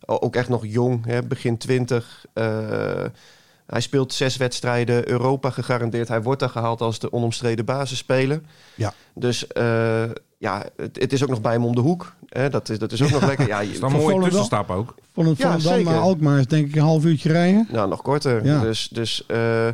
ook 0.04 0.36
echt 0.36 0.48
nog 0.48 0.66
jong, 0.66 1.04
hè, 1.04 1.22
begin 1.22 1.56
twintig. 1.56 2.26
Uh, 2.34 3.04
hij 3.70 3.80
speelt 3.80 4.12
zes 4.12 4.36
wedstrijden, 4.36 5.08
Europa 5.08 5.50
gegarandeerd. 5.50 6.08
Hij 6.08 6.22
wordt 6.22 6.40
daar 6.40 6.48
gehaald 6.48 6.80
als 6.80 6.98
de 6.98 7.12
onomstreden 7.12 7.64
basisspeler. 7.64 8.40
Ja. 8.74 8.94
Dus 9.14 9.46
uh, 9.56 10.02
ja, 10.38 10.64
het, 10.76 11.00
het, 11.00 11.12
is 11.12 11.22
ook 11.22 11.28
nog 11.28 11.40
bij 11.40 11.52
hem 11.52 11.64
om 11.64 11.74
de 11.74 11.80
hoek. 11.80 12.14
Hè? 12.28 12.50
Dat, 12.50 12.68
is, 12.68 12.78
dat 12.78 12.92
is 12.92 13.02
ook 13.02 13.10
nog 13.10 13.26
lekker. 13.26 13.46
Ja, 13.46 13.60
is 13.60 13.80
dan 13.80 13.94
een 13.94 14.00
mooie 14.00 14.22
tussenstap 14.22 14.70
ook. 14.70 14.94
Van 15.12 15.26
het 15.26 15.38
ja, 15.38 15.56
dan 15.56 15.82
naar 15.82 15.98
Alkmaar 15.98 16.38
is 16.38 16.46
denk 16.46 16.68
ik 16.68 16.74
een 16.74 16.82
half 16.82 17.04
uurtje 17.04 17.32
rijden. 17.32 17.68
Nou, 17.70 17.88
nog 17.88 18.02
korter. 18.02 18.44
Ja. 18.44 18.60
Dus, 18.60 18.88
dus 18.88 19.24
uh, 19.28 19.68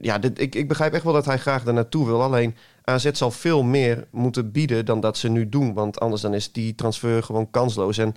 ja, 0.00 0.18
dit, 0.18 0.40
ik, 0.40 0.54
ik 0.54 0.68
begrijp 0.68 0.92
echt 0.92 1.04
wel 1.04 1.12
dat 1.12 1.24
hij 1.24 1.38
graag 1.38 1.62
daar 1.62 1.74
naartoe 1.74 2.06
wil. 2.06 2.22
Alleen 2.22 2.56
AZ 2.84 3.10
zal 3.12 3.30
veel 3.30 3.62
meer 3.62 4.06
moeten 4.10 4.52
bieden 4.52 4.84
dan 4.84 5.00
dat 5.00 5.18
ze 5.18 5.28
nu 5.28 5.48
doen. 5.48 5.74
Want 5.74 6.00
anders 6.00 6.22
dan 6.22 6.34
is 6.34 6.52
die 6.52 6.74
transfer 6.74 7.22
gewoon 7.22 7.50
kansloos. 7.50 7.98
En 7.98 8.14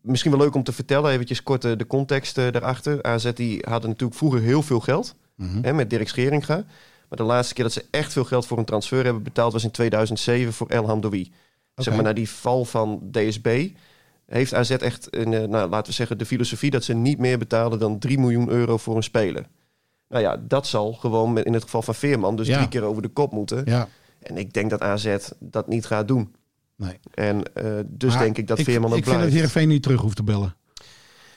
misschien 0.00 0.30
wel 0.30 0.40
leuk 0.40 0.54
om 0.54 0.62
te 0.62 0.72
vertellen, 0.72 1.10
eventjes 1.10 1.42
kort 1.42 1.62
de 1.62 1.86
context 1.86 2.38
uh, 2.38 2.50
daarachter. 2.50 3.02
AZ 3.02 3.32
die 3.32 3.62
hadden 3.68 3.90
natuurlijk 3.90 4.18
vroeger 4.18 4.40
heel 4.40 4.62
veel 4.62 4.80
geld 4.80 5.14
Mhm. 5.36 5.48
mm 5.48 5.54
-hmm. 5.54 5.64
hè, 5.64 5.72
met 5.72 5.90
Dirk 5.90 6.08
Scheringa. 6.08 6.64
Maar 7.08 7.18
de 7.18 7.22
laatste 7.22 7.54
keer 7.54 7.64
dat 7.64 7.72
ze 7.72 7.84
echt 7.90 8.12
veel 8.12 8.24
geld 8.24 8.46
voor 8.46 8.58
een 8.58 8.64
transfer 8.64 9.04
hebben 9.04 9.22
betaald 9.22 9.52
was 9.52 9.64
in 9.64 9.70
2007 9.70 10.52
voor 10.52 10.68
El 10.68 10.86
Hamdoui. 10.86 11.20
Okay. 11.20 11.34
Zeg 11.84 11.94
maar 11.94 12.02
na 12.02 12.12
die 12.12 12.28
val 12.30 12.64
van 12.64 13.00
DSB 13.10 13.68
heeft 14.26 14.54
AZ 14.54 14.70
echt, 14.70 15.08
een, 15.10 15.32
uh, 15.32 15.42
nou, 15.44 15.68
laten 15.70 15.86
we 15.86 15.92
zeggen, 15.92 16.18
de 16.18 16.26
filosofie 16.26 16.70
dat 16.70 16.84
ze 16.84 16.94
niet 16.94 17.18
meer 17.18 17.38
betalen 17.38 17.78
dan 17.78 17.98
3 17.98 18.18
miljoen 18.18 18.48
euro 18.48 18.76
voor 18.76 18.96
een 18.96 19.02
speler. 19.02 19.46
Nou 20.08 20.22
ja, 20.22 20.36
dat 20.48 20.66
zal 20.66 20.92
gewoon 20.92 21.38
in 21.38 21.52
het 21.52 21.62
geval 21.62 21.82
van 21.82 21.94
Veerman 21.94 22.36
dus 22.36 22.46
Ja. 22.46 22.56
drie 22.56 22.68
keer 22.68 22.82
over 22.82 23.02
de 23.02 23.08
kop 23.08 23.32
moeten. 23.32 23.62
Ja. 23.64 23.88
En 24.18 24.36
ik 24.36 24.52
denk 24.52 24.70
dat 24.70 24.80
AZ 24.80 25.16
dat 25.38 25.68
niet 25.68 25.86
gaat 25.86 26.08
doen. 26.08 26.34
Nee. 26.82 26.98
En 27.14 27.54
eh, 27.54 27.64
dus 27.86 28.12
Maar 28.14 28.22
denk 28.22 28.38
ik 28.38 28.46
dat 28.46 28.58
ik, 28.58 28.64
Veerman 28.64 28.90
ook 28.90 28.96
Ik 28.96 29.04
vind 29.04 29.06
dat 29.16 29.16
blijft. 29.16 29.34
Heerenveen 29.34 29.68
niet 29.68 29.82
terug 29.82 30.00
hoeft 30.00 30.16
te 30.16 30.22
bellen. 30.22 30.54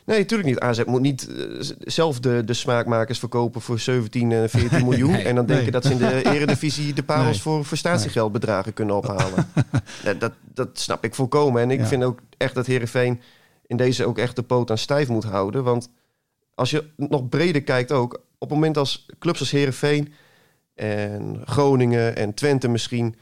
Nee, 0.06 0.20
natuurlijk 0.20 0.50
niet. 0.50 0.60
AZ 0.60 0.84
moet 0.86 1.02
niet 1.02 1.28
eh, 1.30 1.46
zelf 1.80 2.20
de, 2.20 2.42
de 2.46 2.54
smaakmakers 2.54 3.20
verkopen 3.20 3.62
voor 3.62 3.80
17 3.80 4.32
en 4.32 4.50
14 4.50 4.84
miljoen. 4.86 5.12
Nee. 5.12 5.24
en 5.24 5.36
dan 5.36 5.46
denken 5.46 5.64
Nee. 5.64 5.72
dat 5.74 5.86
ze 5.86 5.92
in 5.92 5.98
de 5.98 6.22
eredivisie 6.26 6.94
de 6.94 7.04
parels 7.04 7.26
Nee. 7.28 7.40
voor, 7.42 7.66
voor 7.66 7.78
statiegeldbedragen 7.78 8.74
kunnen 8.74 8.96
ophalen. 8.96 9.48
Nee, 10.04 10.18
dat, 10.18 10.32
dat 10.54 10.70
snap 10.74 11.04
ik 11.04 11.16
volkomen. 11.16 11.62
En 11.62 11.72
ik 11.72 11.80
Ja. 11.80 11.86
vind 11.86 12.04
ook 12.04 12.20
echt 12.38 12.56
dat 12.56 12.66
Herenveen 12.66 13.22
in 13.68 13.78
deze 13.78 14.06
ook 14.06 14.18
echt 14.18 14.36
de 14.36 14.44
poot 14.44 14.72
aan 14.72 14.78
stijf 14.78 15.08
moet 15.08 15.24
houden. 15.24 15.64
Want 15.64 15.90
als 16.56 16.70
je 16.72 16.84
nog 16.98 17.30
breder 17.30 17.62
kijkt 17.64 17.92
ook, 17.92 18.14
op 18.14 18.50
het 18.50 18.50
moment 18.50 18.78
als 18.78 19.06
clubs 19.20 19.40
als 19.40 19.52
Herenveen 19.52 20.14
en 20.76 21.42
Groningen 21.46 22.16
en 22.16 22.34
Twente 22.34 22.68
misschien 22.68 23.16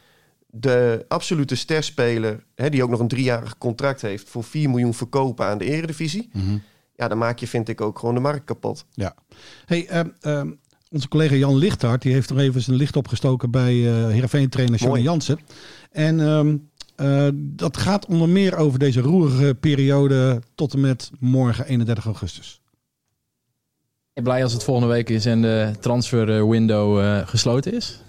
de 0.55 1.05
absolute 1.07 1.55
sterspeler, 1.55 2.43
hè, 2.55 2.69
die 2.69 2.83
ook 2.83 2.89
nog 2.89 2.99
een 2.99 3.07
driejarig 3.07 3.57
contract 3.57 4.01
heeft, 4.01 4.29
voor 4.29 4.43
4 4.43 4.69
miljoen 4.69 4.93
verkopen 4.93 5.45
aan 5.45 5.57
de 5.57 5.65
eredivisie. 5.65 6.29
Ja, 6.95 7.07
dan 7.07 7.17
maak 7.17 7.39
je, 7.39 7.47
vind 7.47 7.69
ik, 7.69 7.81
ook 7.81 7.99
gewoon 7.99 8.15
de 8.15 8.21
markt 8.21 8.45
kapot. 8.45 8.85
Ja. 8.91 9.15
Hey, 9.65 9.87
ehm, 9.87 10.09
ehm, 10.21 10.51
onze 10.89 11.07
collega 11.07 11.35
Jan 11.35 11.55
Lichthart 11.55 12.01
die 12.01 12.13
heeft 12.13 12.29
nog 12.29 12.39
even 12.39 12.61
zijn 12.61 12.77
licht 12.77 12.95
opgestoken 12.95 13.51
bij 13.51 13.73
eh 13.87 14.07
Heerenveen 14.07 14.49
trainer 14.49 14.79
Johnny. 14.79 15.01
Jansen. 15.01 15.39
En 15.91 16.19
ehm, 16.19 16.57
eh, 16.95 17.27
dat 17.35 17.77
gaat 17.77 18.05
onder 18.05 18.29
meer 18.29 18.55
over 18.55 18.79
deze 18.79 19.01
roerige 19.01 19.55
periode 19.59 20.41
tot 20.55 20.73
en 20.73 20.79
met 20.79 21.11
morgen 21.19 21.65
31 21.65 22.05
augustus. 22.05 22.61
Ben 24.13 24.23
je 24.23 24.29
blij 24.29 24.43
als 24.43 24.53
het 24.53 24.63
volgende 24.63 24.93
week 24.93 25.09
is 25.09 25.25
en 25.25 25.41
de 25.41 25.71
transfer 25.79 26.37
eh, 26.37 26.49
window 26.49 26.99
eh, 26.99 27.27
gesloten 27.27 27.73
is? 27.73 28.01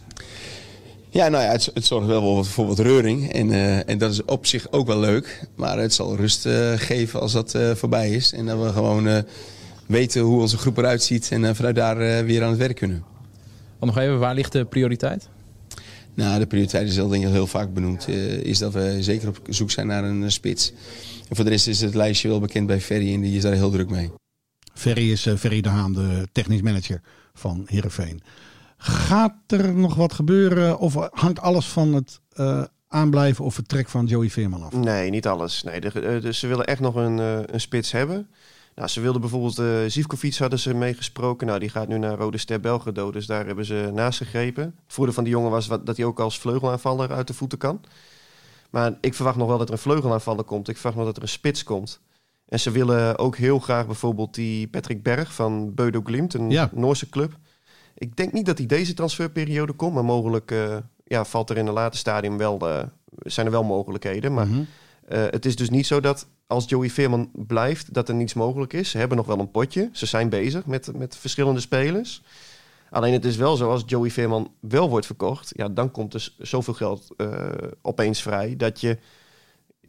Ja, 1.14 1.28
nou 1.28 1.44
ja, 1.44 1.50
het, 1.50 1.70
het 1.74 1.84
zorgt 1.84 2.06
wel 2.06 2.20
voor 2.20 2.34
wat, 2.34 2.48
voor 2.48 2.66
wat 2.66 2.78
reuring. 2.78 3.32
En, 3.32 3.50
eh, 3.50 3.88
en 3.88 3.98
dat 3.98 4.12
is 4.12 4.24
op 4.24 4.46
zich 4.46 4.72
ook 4.72 4.86
wel 4.86 4.98
leuk. 5.00 5.46
Maar 5.56 5.78
het 5.78 5.94
zal 5.94 6.16
rust 6.16 6.46
eh, 6.46 6.72
geven 6.76 7.20
als 7.20 7.32
dat 7.32 7.54
eh, 7.54 7.70
voorbij 7.74 8.10
is. 8.10 8.32
En 8.32 8.46
dat 8.46 8.62
we 8.62 8.72
gewoon 8.72 9.06
eh, 9.08 9.18
weten 9.86 10.20
hoe 10.22 10.40
onze 10.40 10.56
groep 10.58 10.76
eruit 10.76 11.02
ziet. 11.02 11.28
En 11.30 11.44
eh, 11.44 11.54
vanuit 11.54 11.74
daar 11.74 12.24
weer 12.24 12.42
aan 12.42 12.48
het 12.50 12.58
werk 12.58 12.76
kunnen. 12.76 13.04
Want 13.78 13.94
nog 13.94 14.04
even, 14.04 14.18
waar 14.18 14.34
ligt 14.34 14.52
de 14.52 14.64
prioriteit? 14.64 15.28
Nou, 16.14 16.38
de 16.38 16.46
prioriteit 16.46 16.88
is 16.88 16.98
al 17.00 17.08
denk 17.08 17.24
ik 17.24 17.30
heel 17.30 17.46
vaak 17.46 17.74
benoemd. 17.74 18.06
eh, 18.08 18.32
is 18.36 18.58
dat 18.58 18.72
we 18.72 18.96
zeker 19.00 19.28
op 19.28 19.38
zoek 19.48 19.70
zijn 19.70 19.86
naar 19.86 20.04
een 20.04 20.32
spits. 20.32 20.72
En 21.28 21.36
voor 21.36 21.44
de 21.44 21.50
rest 21.50 21.66
is 21.66 21.80
het 21.80 21.94
lijstje 21.94 22.28
wel 22.28 22.40
bekend 22.40 22.66
bij 22.66 22.80
Ferry. 22.80 23.14
En 23.14 23.20
die 23.20 23.36
is 23.36 23.42
daar 23.42 23.52
heel 23.52 23.70
druk 23.70 23.90
mee. 23.90 24.10
Ferry 24.74 25.10
is 25.10 25.28
Ferry 25.38 25.60
de 25.60 25.68
Haan, 25.68 25.92
de 25.92 26.28
technisch 26.32 26.62
manager 26.62 27.00
van 27.34 27.62
Heerenveen. 27.66 28.22
Gaat 28.86 29.34
er 29.46 29.74
nog 29.74 29.94
wat 29.94 30.12
gebeuren 30.12 30.78
of 30.78 31.08
hangt 31.10 31.40
alles 31.40 31.66
van 31.66 31.92
het 31.94 32.20
eh, 32.32 32.62
aanblijven 32.88 33.44
of 33.44 33.54
vertrek 33.54 33.88
van 33.88 34.06
Joey 34.06 34.30
Veerman 34.30 34.62
af? 34.62 34.72
Nee, 34.72 35.10
niet 35.10 35.26
alles. 35.26 35.62
Nee, 35.62 35.80
de, 35.80 36.00
eh, 36.00 36.22
dus 36.22 36.38
ze 36.38 36.46
willen 36.46 36.66
echt 36.66 36.80
nog 36.80 36.94
een, 36.94 37.18
eh, 37.18 37.38
een 37.46 37.60
spits 37.60 37.92
hebben. 37.92 38.30
Nou, 38.74 38.88
ze 38.88 39.00
wilden 39.00 39.20
bijvoorbeeld 39.20 39.58
uh, 39.58 39.66
Zivkovic 39.86 40.34
hadden 40.36 40.58
ze 40.58 40.74
meegesproken. 40.74 41.46
Nou, 41.46 41.58
die 41.58 41.68
gaat 41.68 41.88
nu 41.88 41.98
naar 41.98 42.18
Rode 42.18 42.38
Ster 42.38 42.60
Belgrado, 42.60 43.10
dus 43.10 43.26
daar 43.26 43.46
hebben 43.46 43.64
ze 43.64 43.90
naast 43.92 44.18
gegrepen. 44.18 44.64
Het 44.64 44.74
voordeel 44.86 45.14
van 45.14 45.24
die 45.24 45.32
jongen 45.32 45.50
was 45.50 45.66
wat, 45.66 45.86
dat 45.86 45.96
hij 45.96 46.06
ook 46.06 46.20
als 46.20 46.38
vleugelaanvaller 46.38 47.12
uit 47.12 47.26
de 47.26 47.34
voeten 47.34 47.58
kan. 47.58 47.80
Maar 48.70 48.98
ik 49.00 49.14
verwacht 49.14 49.36
nog 49.36 49.48
wel 49.48 49.58
dat 49.58 49.66
er 49.68 49.74
een 49.74 49.80
vleugelaanvaller 49.80 50.44
komt. 50.44 50.68
Ik 50.68 50.76
verwacht 50.76 50.96
nog 50.96 51.06
dat 51.06 51.16
er 51.16 51.22
een 51.22 51.28
spits 51.28 51.62
komt. 51.62 52.00
En 52.48 52.60
ze 52.60 52.70
willen 52.70 53.18
ook 53.18 53.36
heel 53.36 53.58
graag 53.58 53.86
bijvoorbeeld 53.86 54.34
die 54.34 54.68
Patrick 54.68 55.02
Berg 55.02 55.34
van 55.34 55.74
Beudo 55.74 56.00
Glimt, 56.04 56.34
een 56.34 56.50
Ja. 56.50 56.70
Noorse 56.72 57.08
club. 57.08 57.36
Ik 58.04 58.16
denk 58.16 58.32
niet 58.32 58.46
dat 58.46 58.58
hij 58.58 58.66
deze 58.66 58.94
transferperiode 58.94 59.72
komt, 59.72 59.94
maar 59.94 60.04
mogelijk 60.04 60.50
eh, 60.50 60.76
ja, 61.04 61.24
valt 61.24 61.50
er 61.50 61.56
in 61.56 61.66
een 61.66 61.72
later 61.72 61.98
stadium 61.98 62.38
wel, 62.38 62.68
eh, 62.68 62.82
zijn 63.18 63.46
er 63.46 63.52
wel 63.52 63.64
mogelijkheden. 63.64 64.34
Maar 64.34 64.46
Mhm. 64.46 64.62
eh, 65.08 65.22
het 65.30 65.44
is 65.46 65.56
dus 65.56 65.70
niet 65.70 65.86
zo 65.86 66.00
dat 66.00 66.26
als 66.46 66.68
Joey 66.68 66.90
Veerman 66.90 67.30
blijft, 67.32 67.94
dat 67.94 68.08
er 68.08 68.14
niets 68.14 68.34
mogelijk 68.34 68.72
is. 68.72 68.90
Ze 68.90 68.98
hebben 68.98 69.16
nog 69.16 69.26
wel 69.26 69.38
een 69.38 69.50
potje. 69.50 69.88
Ze 69.92 70.06
zijn 70.06 70.28
bezig 70.28 70.66
met, 70.66 70.96
met 70.96 71.16
verschillende 71.16 71.60
spelers. 71.60 72.22
Alleen 72.90 73.12
het 73.12 73.24
is 73.24 73.36
wel 73.36 73.56
zo, 73.56 73.70
als 73.70 73.82
Joey 73.86 74.10
Veerman 74.10 74.52
wel 74.60 74.88
wordt 74.88 75.06
verkocht, 75.06 75.52
ja, 75.56 75.68
dan 75.68 75.90
komt 75.90 76.14
er 76.14 76.20
s- 76.20 76.34
zoveel 76.38 76.74
geld 76.74 77.08
opeens 77.82 78.22
vrij 78.22 78.56
dat 78.56 78.80
je 78.80 78.98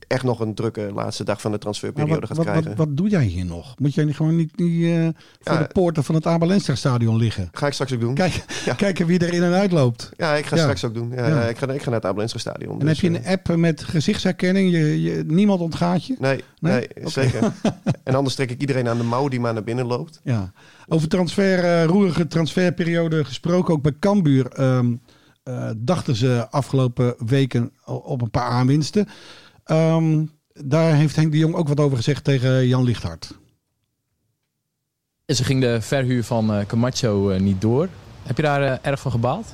echt 0.07 0.23
nog 0.23 0.39
een 0.39 0.53
drukke 0.53 0.91
laatste 0.93 1.23
dag 1.23 1.41
van 1.41 1.51
de 1.51 1.57
transferperiode 1.57 2.19
wat, 2.19 2.27
gaat 2.27 2.37
wat, 2.37 2.45
krijgen. 2.45 2.67
wat, 2.67 2.77
wat 2.77 2.97
doe 2.97 3.09
jij 3.09 3.23
hier 3.23 3.45
nog? 3.45 3.79
Moet 3.79 3.93
jij 3.93 4.03
niet 4.05 4.15
gewoon 4.15 4.35
niet, 4.35 4.57
niet 4.57 4.83
eh, 4.83 5.07
voor 5.41 5.53
Ja. 5.53 5.57
de 5.59 5.67
poorten 5.73 6.03
van 6.03 6.15
het 6.15 6.25
Abelenstra 6.27 6.75
stadion 6.75 7.17
liggen? 7.17 7.49
Ga 7.51 7.67
ik 7.67 7.73
straks 7.73 7.93
ook 7.93 7.99
doen. 7.99 8.13
Kijk, 8.13 8.43
Ja. 8.65 8.73
Kijken 8.73 9.05
wie 9.05 9.19
er 9.19 9.33
in 9.33 9.43
en 9.43 9.53
uit 9.53 9.71
loopt. 9.71 10.11
Ja, 10.17 10.33
ik 10.35 10.45
ga 10.45 10.55
Ja. 10.55 10.61
straks 10.61 10.83
ook 10.85 10.93
doen. 10.93 11.11
Ik, 11.13 11.19
ga, 11.19 11.47
ik 11.47 11.57
ga 11.81 11.85
naar 11.85 11.93
het 11.99 12.05
Abelensra 12.05 12.39
stadion. 12.39 12.79
En 12.79 12.85
dus, 12.85 13.01
heb 13.01 13.11
je 13.11 13.17
eh, 13.19 13.25
een 13.25 13.31
app 13.31 13.55
met 13.55 13.83
gezichtsherkenning? 13.83 14.71
Je, 14.71 15.01
je, 15.01 15.23
niemand 15.27 15.59
ontgaat 15.61 16.05
je? 16.05 16.15
Nee, 16.19 16.43
Nee? 16.59 16.87
zeker. 17.03 17.51
en 18.03 18.15
anders 18.15 18.35
trek 18.35 18.51
ik 18.51 18.61
iedereen 18.61 18.87
aan 18.87 18.97
de 18.97 19.03
mouw 19.03 19.27
die 19.27 19.39
maar 19.39 19.53
naar 19.53 19.63
binnen 19.63 19.85
loopt. 19.85 20.19
Ja. 20.23 20.51
Over 20.87 21.07
transfer, 21.07 21.59
eh, 21.63 21.85
roerige 21.85 22.27
transferperiode 22.27 23.25
gesproken. 23.25 23.73
Ook 23.73 23.81
bij 23.81 23.93
Cambuur 23.99 24.47
ehm, 24.47 24.93
eh, 25.43 25.69
dachten 25.77 26.15
ze 26.15 26.47
afgelopen 26.49 27.15
weken 27.25 27.71
op 27.85 28.21
een 28.21 28.29
paar 28.31 28.49
aanwinsten. 28.49 29.07
Ehm, 29.65 30.25
daar 30.53 30.95
heeft 30.95 31.15
Henk 31.15 31.31
de 31.31 31.37
Jong 31.37 31.55
ook 31.55 31.67
wat 31.67 31.79
over 31.79 31.97
gezegd 31.97 32.23
tegen 32.23 32.67
Jan 32.67 32.83
Lichthart. 32.83 33.33
Ze 35.25 35.43
ging 35.43 35.61
de 35.61 35.81
verhuur 35.81 36.23
van 36.23 36.53
eh, 36.53 36.65
Camacho 36.65 37.29
eh, 37.29 37.39
niet 37.39 37.61
door. 37.61 37.89
Heb 38.23 38.37
je 38.37 38.43
daar 38.43 38.63
eh, 38.63 38.77
erg 38.81 38.99
van 38.99 39.11
gebaald? 39.11 39.53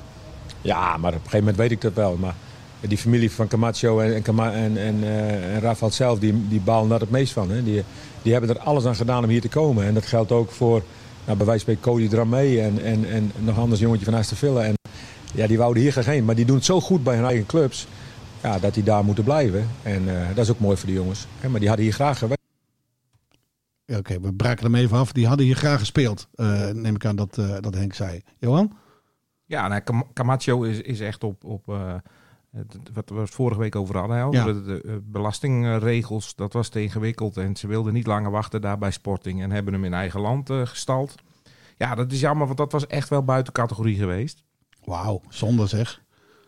Ja, 0.60 0.96
maar 0.96 1.10
op 1.10 1.14
een 1.14 1.30
gegeven 1.30 1.38
moment 1.38 1.56
weet 1.56 1.70
ik 1.70 1.80
dat 1.80 1.94
wel. 1.94 2.16
Maar 2.16 2.34
die 2.88 2.98
familie 2.98 3.30
van 3.30 3.48
Camacho 3.48 4.00
en, 4.00 4.14
en, 4.14 4.38
en, 4.38 4.76
en, 4.76 5.02
eh, 5.02 5.54
en 5.54 5.60
Rafael 5.60 5.90
zelf, 5.90 6.18
die, 6.18 6.48
die 6.48 6.60
balen 6.60 6.88
daar 6.88 7.00
het 7.00 7.10
meest 7.10 7.32
van. 7.32 7.50
Hè. 7.50 7.62
Die, 7.62 7.82
die 8.22 8.32
hebben 8.32 8.50
er 8.50 8.58
alles 8.58 8.84
aan 8.84 8.96
gedaan 8.96 9.24
om 9.24 9.30
hier 9.30 9.40
te 9.40 9.48
komen. 9.48 9.86
En 9.86 9.94
dat 9.94 10.06
geldt 10.06 10.32
ook 10.32 10.50
voor, 10.50 10.82
nou, 11.24 11.36
bij 11.36 11.46
wijze 11.46 11.64
van 11.64 11.80
Cody 11.80 12.08
Dramé 12.08 12.58
en, 12.58 12.84
en, 12.84 13.10
en 13.10 13.32
nog 13.38 13.58
anders 13.58 13.80
jongetje 13.80 14.04
van 14.04 14.14
Aston 14.14 14.36
Villa. 14.36 14.62
En 14.62 14.74
ja, 15.34 15.46
die 15.46 15.58
wouden 15.58 15.82
hier 15.82 16.06
heen. 16.06 16.24
Maar 16.24 16.34
die 16.34 16.44
doen 16.44 16.56
het 16.56 16.64
zo 16.64 16.80
goed 16.80 17.02
bij 17.02 17.14
hun 17.14 17.24
eigen 17.24 17.46
clubs, 17.46 17.86
ja, 18.42 18.58
dat 18.58 18.74
die 18.74 18.82
daar 18.82 19.04
moeten 19.04 19.24
blijven. 19.24 19.68
En 19.82 20.20
eh, 20.20 20.28
dat 20.28 20.38
is 20.44 20.50
ook 20.50 20.58
mooi 20.58 20.76
voor 20.76 20.86
de 20.86 20.94
jongens. 20.94 21.26
Hè. 21.40 21.48
Maar 21.48 21.58
die 21.60 21.68
hadden 21.68 21.86
hier 21.86 21.94
graag 21.94 22.18
gewerkt. 22.18 22.40
Ja, 23.84 23.98
Oké, 23.98 24.20
we 24.20 24.34
braken 24.34 24.64
hem 24.64 24.74
even 24.74 24.96
af. 24.98 25.12
Die 25.12 25.26
hadden 25.26 25.46
hier 25.46 25.56
graag 25.56 25.78
gespeeld. 25.78 26.28
eh, 26.34 26.68
neem 26.70 26.94
ik 26.94 27.04
aan 27.04 27.16
dat, 27.16 27.38
eh, 27.38 27.56
dat 27.60 27.74
Henk 27.74 27.94
zei. 27.94 28.22
Johan? 28.38 28.76
Ja, 29.44 29.68
nou, 29.68 29.80
Cam- 29.82 30.10
Camacho 30.12 30.62
is, 30.62 30.80
is 30.80 31.00
echt 31.00 31.24
op, 31.24 31.44
op 31.44 31.68
eh, 31.68 31.94
het- 32.56 32.76
wat 32.94 33.08
we 33.10 33.18
het 33.20 33.30
vorige 33.30 33.60
week 33.60 33.76
over 33.76 33.96
hadden. 33.98 34.16
Hè, 34.16 34.22
Ja. 34.22 34.26
over 34.28 34.64
de, 34.64 34.80
de, 34.84 35.00
belastingregels, 35.04 36.34
dat 36.34 36.52
was 36.52 36.68
te 36.68 36.82
ingewikkeld. 36.82 37.36
En 37.36 37.56
ze 37.56 37.66
wilden 37.66 37.92
niet 37.92 38.06
langer 38.06 38.30
wachten 38.30 38.60
daar 38.60 38.78
bij 38.78 38.90
Sporting. 38.90 39.42
En 39.42 39.50
hebben 39.50 39.72
hem 39.72 39.84
in 39.84 39.94
eigen 39.94 40.20
land 40.20 40.50
gestald. 40.64 41.14
Ja, 41.76 41.94
dat 41.94 42.12
is 42.12 42.20
jammer, 42.20 42.46
want 42.46 42.58
dat 42.58 42.72
was 42.72 42.86
echt 42.86 43.08
wel 43.08 43.24
buiten 43.24 43.52
categorie 43.52 43.96
geweest. 43.96 44.42
Wauw, 44.84 45.20
zonde 45.28 45.66
zeg. 45.66 46.02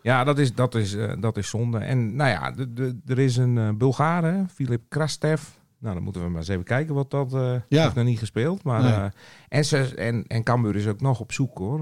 Ja, 0.05 0.25
dat 0.25 0.39
is, 0.39 0.55
dat 0.55 0.75
is, 0.75 0.95
eh, 0.95 1.13
dat 1.21 1.37
is 1.37 1.49
zonde. 1.49 1.79
En 1.79 2.17
nou 2.17 2.31
ja, 2.31 2.51
de, 2.51 2.73
de, 2.73 2.97
er 3.07 3.19
is 3.19 3.37
een 3.37 3.79
Bulgaar, 3.79 4.25
hè, 4.25 4.49
Filip 4.49 4.83
Krastev. 4.89 5.43
Nou, 5.79 5.95
dan 5.95 6.05
moeten 6.05 6.23
we 6.23 6.29
maar 6.29 6.39
eens 6.39 6.49
even 6.49 6.65
kijken 6.65 6.95
wat 6.95 7.11
dat... 7.11 7.31
Ja. 7.69 7.83
heeft 7.83 7.95
nog 7.95 8.05
niet 8.05 8.19
gespeeld. 8.19 8.63
Maar, 8.63 8.83
Nee. 8.83 9.11
en, 9.49 9.65
ze, 9.65 9.95
en, 9.95 10.25
en 10.27 10.43
Cambuur 10.43 10.77
is 10.77 10.87
ook 10.87 11.01
nog 11.01 11.21
op 11.21 11.33
zoek, 11.33 11.59
hoor. 11.59 11.81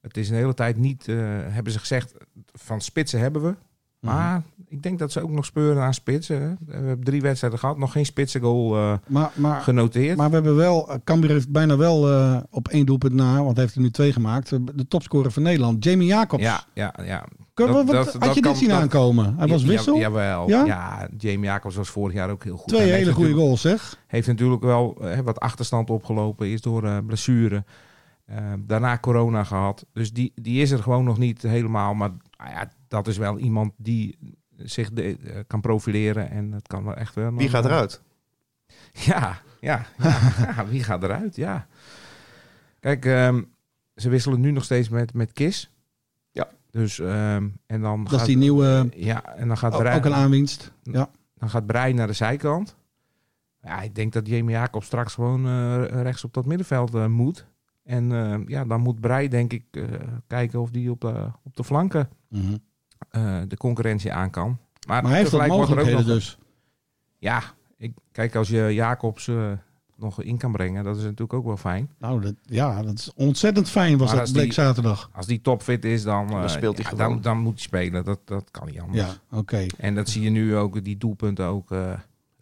Het 0.00 0.16
is 0.16 0.28
een 0.28 0.36
hele 0.36 0.54
tijd 0.54 0.76
niet... 0.76 1.06
hebben 1.06 1.72
ze 1.72 1.78
gezegd, 1.78 2.14
van 2.52 2.80
spitsen 2.80 3.20
hebben 3.20 3.42
we. 3.42 3.54
Maar 4.04 4.42
ik 4.68 4.82
denk 4.82 4.98
dat 4.98 5.12
ze 5.12 5.22
ook 5.22 5.30
nog 5.30 5.44
speuren 5.44 5.82
aan 5.82 5.94
spitsen. 5.94 6.58
We 6.66 6.72
hebben 6.74 7.04
drie 7.04 7.20
wedstrijden 7.20 7.58
gehad, 7.58 7.78
nog 7.78 7.92
geen 7.92 8.06
spitsengoal 8.06 8.76
eh 8.76 8.92
Maar, 9.06 9.30
maar, 9.34 9.60
genoteerd. 9.60 10.16
maar 10.16 10.28
we 10.28 10.34
hebben 10.34 10.56
wel, 10.56 10.88
eh, 10.90 10.96
Cambuur 11.04 11.30
heeft 11.30 11.48
bijna 11.50 11.76
wel 11.76 12.10
eh, 12.10 12.36
op 12.50 12.68
één 12.68 12.86
doelpunt 12.86 13.12
na, 13.14 13.34
want 13.42 13.52
hij 13.56 13.62
heeft 13.62 13.74
er 13.76 13.80
nu 13.82 13.90
twee 13.90 14.12
gemaakt, 14.12 14.52
eh, 14.52 14.58
de 14.74 14.88
topscorer 14.88 15.30
van 15.30 15.42
Nederland, 15.42 15.84
Jamie 15.84 16.06
Jacobs. 16.08 16.42
ja, 16.42 16.64
ja, 16.74 16.94
ja. 17.04 17.24
Kun- 17.54 17.66
Dat- 17.66 17.74
wat- 17.76 17.86
dat- 17.94 18.12
had 18.12 18.22
dat 18.22 18.34
je 18.34 18.42
dit 18.42 18.56
zien 18.56 18.68
dat- 18.68 18.80
aankomen? 18.80 19.34
Hij 19.38 19.46
was 19.48 19.62
Ja, 19.62 19.68
wissel? 19.68 19.98
jawel. 19.98 20.48
Ja? 20.48 20.64
Ja? 20.64 21.08
Jamie 21.18 21.44
Jacobs 21.44 21.76
was 21.76 21.88
vorig 21.88 22.14
jaar 22.14 22.30
ook 22.30 22.44
heel 22.44 22.56
goed. 22.56 22.68
Twee 22.68 22.90
hele 22.90 23.12
goede 23.12 23.32
goals, 23.32 23.60
zeg. 23.60 23.98
Heeft 24.06 24.26
natuurlijk 24.26 24.62
wel 24.62 24.96
eh, 25.00 25.18
wat 25.18 25.40
achterstand 25.40 25.90
opgelopen. 25.90 26.48
Is 26.48 26.60
door 26.60 26.84
eh, 26.84 26.96
blessure. 27.06 27.64
Eh, 28.26 28.36
daarna 28.66 28.98
corona 28.98 29.44
gehad. 29.44 29.84
Dus 29.92 30.12
die, 30.12 30.32
die 30.34 30.62
is 30.62 30.70
er 30.70 30.82
gewoon 30.82 31.04
nog 31.04 31.18
niet 31.18 31.42
helemaal. 31.42 31.94
Maar 31.94 32.10
ah 32.36 32.50
ja, 32.50 32.70
dat 32.88 33.06
is 33.06 33.16
wel 33.16 33.38
iemand 33.38 33.72
die 33.76 34.18
zich 34.56 34.90
de- 34.92 35.16
eh, 35.18 35.38
kan 35.46 35.60
profileren. 35.60 36.30
En 36.30 36.52
het 36.52 36.66
kan 36.66 36.84
wel 36.84 36.94
echt 36.94 37.14
wel. 37.14 37.34
Wie 37.34 37.48
gaat 37.48 37.64
eh, 37.64 37.70
eruit? 37.70 38.02
Ja, 38.92 39.40
ja, 39.60 39.86
ja, 39.98 40.18
ja, 40.56 40.66
wie 40.66 40.82
gaat 40.84 41.02
eruit? 41.02 41.36
Ja. 41.36 41.66
Kijk, 42.80 43.04
ehm, 43.04 43.42
ze 43.96 44.08
wisselen 44.08 44.40
nu 44.40 44.50
nog 44.50 44.64
steeds 44.64 44.88
met, 44.88 45.14
met 45.14 45.32
Kis. 45.32 45.70
Ja. 46.30 46.48
Dus, 46.70 46.98
ehm, 46.98 47.48
en 47.66 47.80
dan 47.80 48.02
Dat 48.04 48.12
is 48.12 48.18
gaat, 48.18 48.26
die 48.26 48.36
nieuwe, 48.36 48.88
Ja, 48.96 49.24
en 49.36 49.48
dan 49.48 49.58
gaat 49.58 49.72
ook 49.74 49.86
ook 49.86 50.04
een 50.04 50.14
aanwinst. 50.14 50.72
Ja. 50.82 51.10
dan 51.34 51.50
gaat 51.50 51.66
Brein 51.66 51.94
naar 51.94 52.06
de 52.06 52.12
zijkant. 52.12 52.76
Ja, 53.60 53.80
ik 53.80 53.94
denk 53.94 54.12
dat 54.12 54.26
Jamie 54.26 54.54
Jacob 54.54 54.82
straks 54.84 55.14
gewoon 55.14 55.46
eh, 55.46 56.02
rechts 56.02 56.24
op 56.24 56.34
dat 56.34 56.46
middenveld 56.46 56.94
eh, 56.94 57.06
moet. 57.06 57.46
En 57.84 58.12
eh, 58.12 58.38
ja, 58.46 58.64
dan 58.64 58.80
moet 58.80 59.00
Brei 59.00 59.28
denk 59.28 59.52
ik 59.52 59.64
eh, 59.70 59.82
kijken 60.26 60.60
of 60.60 60.70
die 60.70 60.90
op 60.90 61.00
de, 61.00 61.30
op 61.42 61.56
de 61.56 61.64
flanken 61.64 62.08
Mhm. 62.28 62.56
eh, 63.10 63.40
de 63.48 63.56
concurrentie 63.56 64.12
aan 64.12 64.30
kan. 64.30 64.58
Maar, 64.86 65.02
Maar 65.02 65.10
hij 65.10 65.20
heeft 65.20 65.30
wel 65.30 65.40
tegelijk 65.40 65.68
wordt 65.68 65.70
er 65.72 65.78
ook 65.78 65.84
mogelijkheden 65.84 66.14
nog- 66.14 66.38
dus. 66.38 66.38
Ja, 67.18 67.42
ik, 67.76 67.92
kijk, 68.12 68.34
als 68.34 68.48
je 68.48 68.74
Jacobs 68.74 69.28
eh, 69.28 69.52
nog 69.96 70.22
in 70.22 70.36
kan 70.38 70.52
brengen, 70.52 70.84
dat 70.84 70.96
is 70.96 71.02
natuurlijk 71.02 71.32
ook 71.32 71.44
wel 71.44 71.56
fijn. 71.56 71.90
Nou, 71.98 72.20
dat, 72.20 72.34
ja, 72.42 72.82
dat 72.82 72.98
is 72.98 73.12
ontzettend 73.14 73.68
fijn 73.70 73.98
was 73.98 74.08
Maar 74.12 74.16
dat 74.24 74.32
bleek 74.32 74.44
die- 74.44 74.52
zaterdag. 74.52 75.10
Als 75.12 75.26
die 75.26 75.40
topfit 75.40 75.84
is, 75.84 76.02
dan, 76.02 76.26
Dan 76.26 76.42
eh, 76.42 76.48
speelt 76.48 76.74
hij 76.76 76.84
ja, 76.84 76.90
gewoon. 76.90 77.12
Dan, 77.12 77.20
dan 77.20 77.38
moet 77.38 77.52
hij 77.52 77.62
spelen. 77.62 78.04
Dat, 78.04 78.20
dat 78.24 78.50
kan 78.50 78.66
niet 78.66 78.80
anders. 78.80 79.06
Ja, 79.30 79.38
oké. 79.38 79.66
En 79.78 79.94
dat 79.94 80.08
zie 80.08 80.22
je 80.22 80.30
nu 80.30 80.56
ook, 80.56 80.84
die 80.84 80.96
doelpunten 80.96 81.46
ook. 81.46 81.70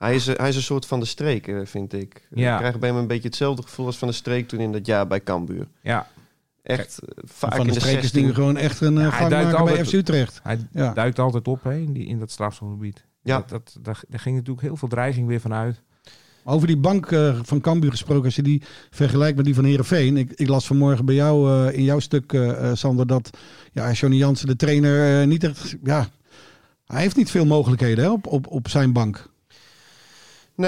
Eh, 0.03 0.07
Hij 0.09 0.15
is, 0.15 0.27
hij 0.27 0.49
is 0.49 0.57
een 0.57 0.63
soort 0.63 0.87
van 0.87 1.01
de 1.01 1.07
streek, 1.07 1.47
eh, 1.49 1.61
vind 1.65 1.93
ik. 1.93 2.27
Ja. 2.35 2.53
Ik 2.53 2.59
krijg 2.59 2.79
bij 2.79 2.89
hem 2.89 2.99
een 2.99 3.07
beetje 3.07 3.29
hetzelfde 3.29 3.63
gevoel 3.63 3.87
als 3.87 3.97
van 3.99 4.09
de 4.09 4.15
streek 4.15 4.49
toen 4.49 4.61
in 4.61 4.73
dat 4.73 4.87
jaar 4.87 5.07
bij 5.07 5.23
Cambuur. 5.23 5.67
ja, 5.81 6.07
Echt 6.63 6.99
eh, 6.99 7.09
vaak 7.25 7.51
Van 7.55 7.61
in 7.61 7.67
de 7.67 7.73
de 7.73 7.81
streek 7.81 7.95
is 7.97 8.01
16. 8.03 8.25
nu 8.25 8.35
gewoon 8.35 8.57
echt 8.57 8.81
een 8.81 8.95
Ja, 8.99 9.11
hij 9.11 9.29
duikt 9.29 9.65
bij 9.65 9.85
FC 9.85 9.93
Utrecht. 9.93 10.41
hij 10.43 10.59
Ja. 10.73 10.93
duikt 10.93 11.19
altijd 11.19 11.49
op 11.49 11.65
hè, 11.65 11.77
in, 11.77 11.93
die, 11.93 12.07
in 12.07 12.19
dat 12.19 12.31
strafschopgebied. 12.31 13.05
Ja. 13.23 13.37
Dat, 13.37 13.49
dat, 13.49 13.77
daar, 13.81 14.01
daar 14.09 14.21
ging 14.21 14.35
natuurlijk 14.37 14.67
heel 14.67 14.77
veel 14.77 14.89
dreiging 14.89 15.27
weer 15.27 15.41
vanuit. 15.41 15.83
Over 16.45 16.67
die 16.67 16.77
bank 16.77 17.11
eh, 17.13 17.39
van 17.43 17.61
Cambuur 17.61 17.91
gesproken, 17.91 18.25
als 18.25 18.37
je 18.37 18.43
die 18.43 18.63
vergelijkt 18.91 19.37
met 19.37 19.45
die 19.45 19.55
van 19.55 19.65
Herenveen. 19.65 20.17
Ik, 20.17 20.33
ik 20.35 20.49
las 20.49 20.67
vanmorgen 20.67 21.05
bij 21.05 21.15
jou 21.15 21.67
eh, 21.69 21.77
in 21.79 21.85
jouw 21.85 21.99
stuk, 21.99 22.33
eh, 22.33 22.71
eh, 22.71 22.77
Sander, 22.77 23.07
dat 23.07 23.31
ja, 23.73 23.93
Johnny 23.93 24.19
Jansen, 24.19 24.47
de 24.47 24.57
trainer, 24.57 25.21
eh, 25.21 25.27
niet 25.27 25.45
echt. 25.45 25.77
Ja, 25.85 26.09
hij 26.87 27.01
heeft 27.01 27.17
niet 27.17 27.31
veel 27.31 27.47
mogelijkheden 27.47 28.05
hè, 28.05 28.11
op, 28.11 28.27
op, 28.27 28.47
op 28.47 28.69
zijn 28.69 28.93
bank. 28.93 29.31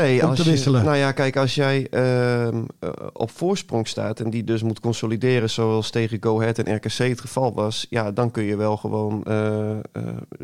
Nee, 0.01 0.23
om 0.23 0.29
als 0.29 0.39
te 0.39 0.45
je- 0.45 0.51
wisselen. 0.51 0.85
nou 0.85 0.97
ja, 0.97 1.13
kijk, 1.13 1.37
als 1.37 1.55
jij 1.55 1.87
ehm, 1.91 2.63
eh, 2.81 2.91
op 3.13 3.31
voorsprong 3.31 3.89
staat 3.89 4.21
en 4.21 4.31
die 4.31 4.45
dus 4.45 4.63
moet 4.63 4.81
consolideren 4.81 5.51
zoals 5.51 5.91
tegen 5.91 6.19
Go 6.23 6.41
Ahead 6.41 6.59
en 6.59 6.75
RKC 6.75 6.99
het 6.99 7.21
geval 7.21 7.55
was, 7.55 7.87
ja, 7.91 8.13
dan 8.13 8.31
kun 8.31 8.45
je 8.45 8.57
wel 8.57 8.77
gewoon 8.77 9.25
eh, 9.25 9.71
eh, 9.71 9.79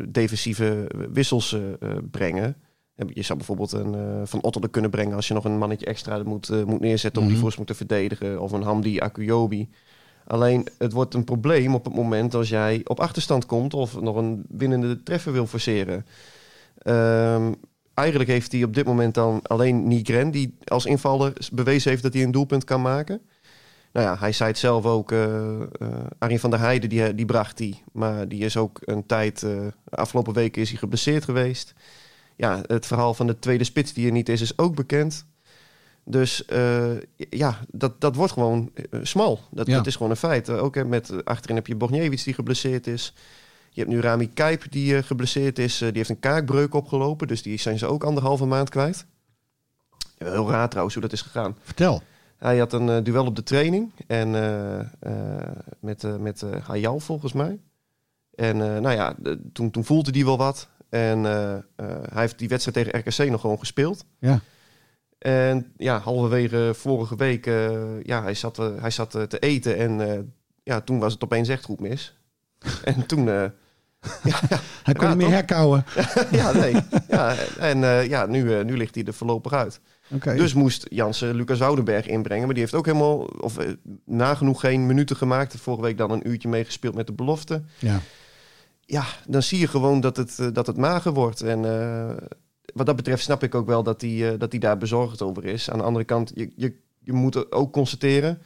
defensieve 0.09 0.87
wissels 1.11 1.57
brengen. 2.11 2.55
Je 3.13 3.21
zou 3.23 3.37
bijvoorbeeld 3.37 3.71
een 3.71 4.27
Van 4.27 4.41
Otter 4.43 4.69
kunnen 4.69 4.91
brengen 4.91 5.15
als 5.15 5.27
je 5.27 5.33
nog 5.33 5.45
een 5.45 5.57
mannetje 5.57 5.85
extra 5.85 6.23
moet, 6.23 6.65
moet 6.65 6.79
neerzetten 6.79 7.17
om 7.21 7.23
Mhm. 7.27 7.31
die 7.33 7.41
voorsprong 7.43 7.67
te 7.69 7.75
verdedigen. 7.75 8.39
Of 8.41 8.51
een 8.51 8.61
Hamdi 8.63 8.99
Akuyobi. 8.99 9.69
Alleen 10.27 10.67
het 10.77 10.93
wordt 10.93 11.13
een 11.13 11.23
probleem 11.23 11.73
op 11.75 11.85
het 11.85 11.95
moment 11.95 12.33
als 12.35 12.49
jij 12.49 12.81
op 12.83 12.99
achterstand 12.99 13.45
komt 13.45 13.73
of 13.73 14.01
nog 14.01 14.15
een 14.15 14.43
winnende 14.49 15.03
treffer 15.03 15.31
wil 15.31 15.47
forceren. 15.47 16.05
Ehm, 16.77 17.51
eigenlijk 17.93 18.29
heeft 18.29 18.51
hij 18.51 18.63
op 18.63 18.73
dit 18.73 18.85
moment 18.85 19.13
dan 19.13 19.39
alleen 19.43 19.87
Nigren 19.87 20.31
die 20.31 20.57
als 20.65 20.85
invaller 20.85 21.33
bewezen 21.53 21.89
heeft 21.91 22.03
dat 22.03 22.13
hij 22.13 22.23
een 22.23 22.31
doelpunt 22.31 22.63
kan 22.63 22.81
maken. 22.81 23.21
Nou 23.93 24.05
ja, 24.05 24.17
hij 24.19 24.31
zei 24.31 24.49
het 24.49 24.59
zelf 24.59 24.85
ook. 24.85 25.11
eh, 25.11 25.59
Arjen 26.17 26.39
van 26.39 26.49
der 26.49 26.59
Heijden, 26.59 26.89
die, 26.89 27.15
die 27.15 27.25
bracht 27.25 27.59
hij. 27.59 27.81
Maar 27.91 28.27
die 28.27 28.39
is 28.43 28.57
ook 28.57 28.79
een 28.81 29.05
tijd... 29.05 29.43
eh, 29.43 29.67
afgelopen 29.89 30.33
weken 30.33 30.61
is 30.61 30.69
hij 30.69 30.77
geblesseerd 30.77 31.23
geweest. 31.23 31.73
Ja, 32.35 32.61
het 32.67 32.85
verhaal 32.85 33.13
van 33.13 33.27
de 33.27 33.39
tweede 33.39 33.63
spits 33.63 33.93
die 33.93 34.05
er 34.05 34.11
niet 34.11 34.29
is, 34.29 34.41
is 34.41 34.57
ook 34.57 34.75
bekend. 34.75 35.25
Dus 36.05 36.43
ja, 37.29 37.59
dat, 37.71 38.01
dat 38.01 38.15
wordt 38.15 38.33
gewoon 38.33 38.71
smal. 39.01 39.39
Dat, 39.51 39.67
Ja. 39.67 39.75
dat 39.75 39.87
is 39.87 39.95
gewoon 39.95 40.11
een 40.11 40.17
feit. 40.17 40.49
Ook 40.49 40.75
hè, 40.75 40.85
met, 40.85 41.25
achterin 41.25 41.55
heb 41.55 41.67
je 41.67 41.75
Bogniewicz 41.75 42.23
die 42.23 42.33
geblesseerd 42.33 42.87
is. 42.87 43.13
Je 43.73 43.81
hebt 43.81 43.93
nu 43.93 43.99
Rami 43.99 44.29
Kijp 44.29 44.71
die 44.71 44.95
eh, 44.95 45.03
geblesseerd 45.03 45.59
is. 45.59 45.81
Eh, 45.81 45.87
die 45.87 45.97
heeft 45.97 46.09
een 46.09 46.19
kaakbreuk 46.19 46.73
opgelopen. 46.73 47.27
Dus 47.27 47.41
die 47.41 47.59
zijn 47.59 47.77
ze 47.77 47.85
ook 47.85 48.03
anderhalve 48.03 48.45
maand 48.45 48.69
kwijt. 48.69 49.05
Heel 50.17 50.49
raar 50.49 50.69
trouwens 50.69 50.95
hoe 50.95 51.03
dat 51.03 51.13
is 51.13 51.21
gegaan. 51.21 51.57
Vertel. 51.61 52.01
Hij 52.37 52.57
had 52.57 52.73
een 52.73 52.89
eh, 52.89 53.03
duel 53.03 53.25
op 53.25 53.35
de 53.35 53.43
training. 53.43 53.91
En 54.07 54.31
met, 55.79 56.19
met 56.19 56.43
Hayal 56.63 56.99
volgens 56.99 57.33
mij. 57.33 57.59
En 58.35 58.57
nou 58.57 58.91
ja, 58.91 59.15
de- 59.17 59.39
toen, 59.53 59.71
toen 59.71 59.85
voelde 59.85 60.11
hij 60.11 60.25
wel 60.25 60.37
wat. 60.37 60.67
En 60.89 61.23
hij 61.23 62.21
heeft 62.21 62.39
die 62.39 62.49
wedstrijd 62.49 62.77
tegen 62.77 62.99
RKC 62.99 63.31
nog 63.31 63.41
gewoon 63.41 63.59
gespeeld. 63.59 64.05
Ja. 64.19 64.39
En 65.17 65.73
ja, 65.77 65.99
halverwege 65.99 66.71
vorige 66.75 67.15
week, 67.15 67.45
ja, 68.03 68.21
hij 68.21 68.33
zat, 68.33 68.57
hij 68.57 68.89
zat 68.89 69.11
te 69.11 69.39
eten 69.39 69.77
en 69.77 70.33
ja, 70.63 70.81
toen 70.81 70.99
was 70.99 71.13
het 71.13 71.23
opeens 71.23 71.49
echt 71.49 71.65
goed 71.65 71.79
mis. 71.79 72.17
en 72.83 73.05
toen... 73.05 73.51
ja, 74.23 74.39
ja, 74.49 74.59
Hij 74.83 74.93
kon 74.93 75.07
niet 75.07 75.17
meer 75.17 75.25
toch? 75.25 75.35
herkouwen. 75.35 75.85
ja, 76.31 76.51
nee. 76.51 76.75
Ja, 77.07 77.35
en 77.59 77.83
eh, 77.83 78.07
ja, 78.07 78.25
nu, 78.25 78.55
eh, 78.55 78.65
nu 78.65 78.77
ligt 78.77 78.95
hij 78.95 79.03
er 79.03 79.13
voorlopig 79.13 79.53
uit. 79.53 79.79
Dus 80.23 80.53
moest 80.53 80.85
Jansen 80.89 81.35
Lucas 81.35 81.59
Woudenberg 81.59 82.07
inbrengen. 82.07 82.45
Maar 82.45 82.53
die 82.53 82.63
heeft 82.63 82.75
ook 82.75 82.85
helemaal, 82.85 83.19
of 83.19 83.57
eh, 83.57 83.69
nagenoeg 84.05 84.59
geen 84.59 84.85
minuten 84.85 85.15
gemaakt. 85.15 85.55
Vorige 85.59 85.83
week 85.83 85.97
dan 85.97 86.11
een 86.11 86.29
uurtje 86.29 86.49
meegespeeld 86.49 86.95
met 86.95 87.07
de 87.07 87.13
belofte. 87.13 87.63
Ja. 87.79 87.99
Ja, 88.85 89.03
dan 89.27 89.43
zie 89.43 89.59
je 89.59 89.67
gewoon 89.67 89.99
dat 89.99 90.17
het, 90.17 90.49
dat 90.53 90.67
het 90.67 90.77
mager 90.77 91.13
wordt. 91.13 91.41
En 91.41 91.61
wat 92.73 92.85
dat 92.85 92.95
betreft 92.95 93.23
snap 93.23 93.43
ik 93.43 93.55
ook 93.55 93.67
wel 93.67 93.83
dat 93.83 94.01
hij, 94.01 94.37
dat 94.37 94.55
daar 94.59 94.77
bezorgd 94.77 95.21
over 95.21 95.45
is. 95.45 95.69
Aan 95.69 95.77
de 95.77 95.83
andere 95.83 96.05
kant, 96.05 96.31
je, 96.35 96.51
je, 96.55 96.75
je 96.99 97.13
moet 97.13 97.51
ook 97.51 97.73
constateren... 97.73 98.41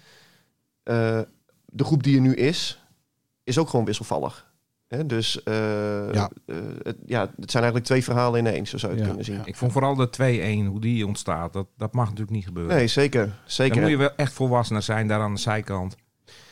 de 0.83 1.83
groep 1.83 2.03
die 2.03 2.15
er 2.15 2.21
nu 2.21 2.35
is, 2.35 2.83
is 3.43 3.57
ook 3.57 3.69
gewoon 3.69 3.85
wisselvallig. 3.85 4.53
Dus 5.05 5.43
eh, 5.43 5.53
Ja. 6.13 6.29
eh, 6.45 6.55
het, 6.83 6.97
ja, 7.05 7.21
het 7.39 7.51
zijn 7.51 7.63
eigenlijk 7.63 7.85
twee 7.85 8.03
verhalen 8.03 8.39
in 8.39 8.53
één, 8.53 8.65
zo 8.67 8.77
zou 8.77 8.91
je 8.91 8.97
het 8.97 9.07
Ja. 9.07 9.13
kunnen 9.15 9.33
zien. 9.35 9.41
Ik 9.45 9.55
vond 9.55 9.71
vooral 9.71 9.95
de 9.95 10.09
2-1, 10.09 10.65
hoe 10.67 10.79
die 10.81 11.05
ontstaat, 11.07 11.53
dat, 11.53 11.67
dat 11.77 11.93
mag 11.93 12.05
natuurlijk 12.05 12.35
niet 12.35 12.45
gebeuren. 12.45 12.75
Nee, 12.75 12.87
zeker. 12.87 13.25
Dan 13.25 13.33
zeker. 13.45 13.81
moet 13.81 13.89
je 13.89 13.97
wel 13.97 14.15
echt 14.15 14.33
volwassener 14.33 14.81
zijn 14.81 15.07
daar 15.07 15.19
aan 15.19 15.33
de 15.33 15.39
zijkant. 15.39 15.95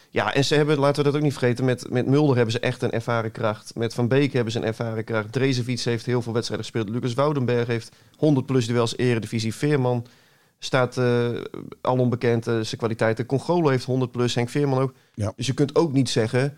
Ja, 0.10 0.34
en 0.34 0.46
ze 0.46 0.56
hebben, 0.56 0.78
laten 0.80 1.04
we 1.04 1.10
dat 1.10 1.15
ook 1.17 1.24
niet 1.26 1.38
vergeten, 1.38 1.65
met, 1.65 1.89
met 1.89 2.08
Mulder 2.08 2.36
hebben 2.36 2.54
ze 2.54 2.60
echt 2.60 2.82
een 2.82 2.91
ervaren 2.91 3.32
kracht. 3.32 3.76
Met 3.76 3.93
Van 3.93 4.08
Beek 4.08 4.34
hebben 4.34 4.52
ze 4.54 4.60
een 4.60 4.65
ervaren 4.65 5.04
kracht. 5.04 5.32
Drezevic 5.32 5.80
heeft 5.80 6.06
heel 6.06 6.22
veel 6.22 6.34
wedstrijden 6.34 6.65
gespeeld. 6.67 6.89
Lucas 6.89 7.13
Woudenberg 7.13 7.67
heeft 7.67 7.96
100 8.17 8.46
plus 8.46 8.67
duels 8.67 8.98
eredivisie. 8.98 9.56
Veerman 9.56 10.06
staat 10.60 10.98
eh, 10.98 11.28
al 11.82 11.98
onbekend 11.98 12.48
eh, 12.48 12.54
zijn 12.54 12.78
kwaliteiten. 12.78 13.26
Congolo 13.26 13.69
heeft 13.69 13.86
100 13.86 14.12
plus, 14.12 14.36
Henk 14.36 14.50
Veerman 14.50 14.80
ook. 14.80 14.93
Ja. 15.13 15.34
Dus 15.36 15.46
je 15.48 15.54
kunt 15.54 15.76
ook 15.76 15.93
niet 15.93 16.10
zeggen 16.10 16.58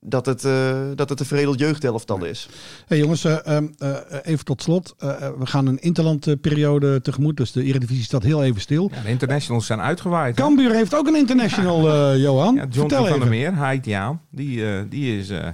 dat 0.00 0.26
het, 0.26 0.44
eh, 0.44 0.80
dat 0.94 1.08
het 1.08 1.20
een 1.20 1.26
veredeld 1.26 1.58
jeugdelftal 1.58 2.24
is. 2.24 2.48
Hey 2.86 2.98
jongens, 2.98 3.24
eh, 3.24 3.46
ehm, 3.46 3.66
eh, 3.78 3.96
even 4.22 4.44
tot 4.44 4.62
slot. 4.62 4.94
We 5.38 5.46
gaan 5.46 5.66
een 5.66 5.78
interlandperiode 5.78 7.00
tegemoet, 7.00 7.36
dus 7.36 7.52
de 7.52 7.62
Eredivisie 7.62 8.04
staat 8.04 8.22
heel 8.22 8.44
even 8.44 8.60
stil. 8.60 8.90
Ja, 8.94 9.02
de 9.02 9.08
internationals 9.08 9.66
zijn 9.66 9.80
uitgewaaid. 9.80 10.36
Cambuur 10.36 10.70
heeft 10.74 10.94
ook 10.94 11.06
een 11.06 11.16
international, 11.16 11.88
eh, 11.88 12.22
Johan. 12.22 12.54
Ja, 12.54 12.60
John 12.60 12.72
Vertel 12.88 13.06
van 13.06 13.18
der. 13.18 13.28
Meer, 13.28 13.52
Haitiaan, 13.52 14.22
die, 14.30 14.66
eh, 14.72 14.82
die, 14.88 15.18
is, 15.18 15.28
eh, 15.30 15.48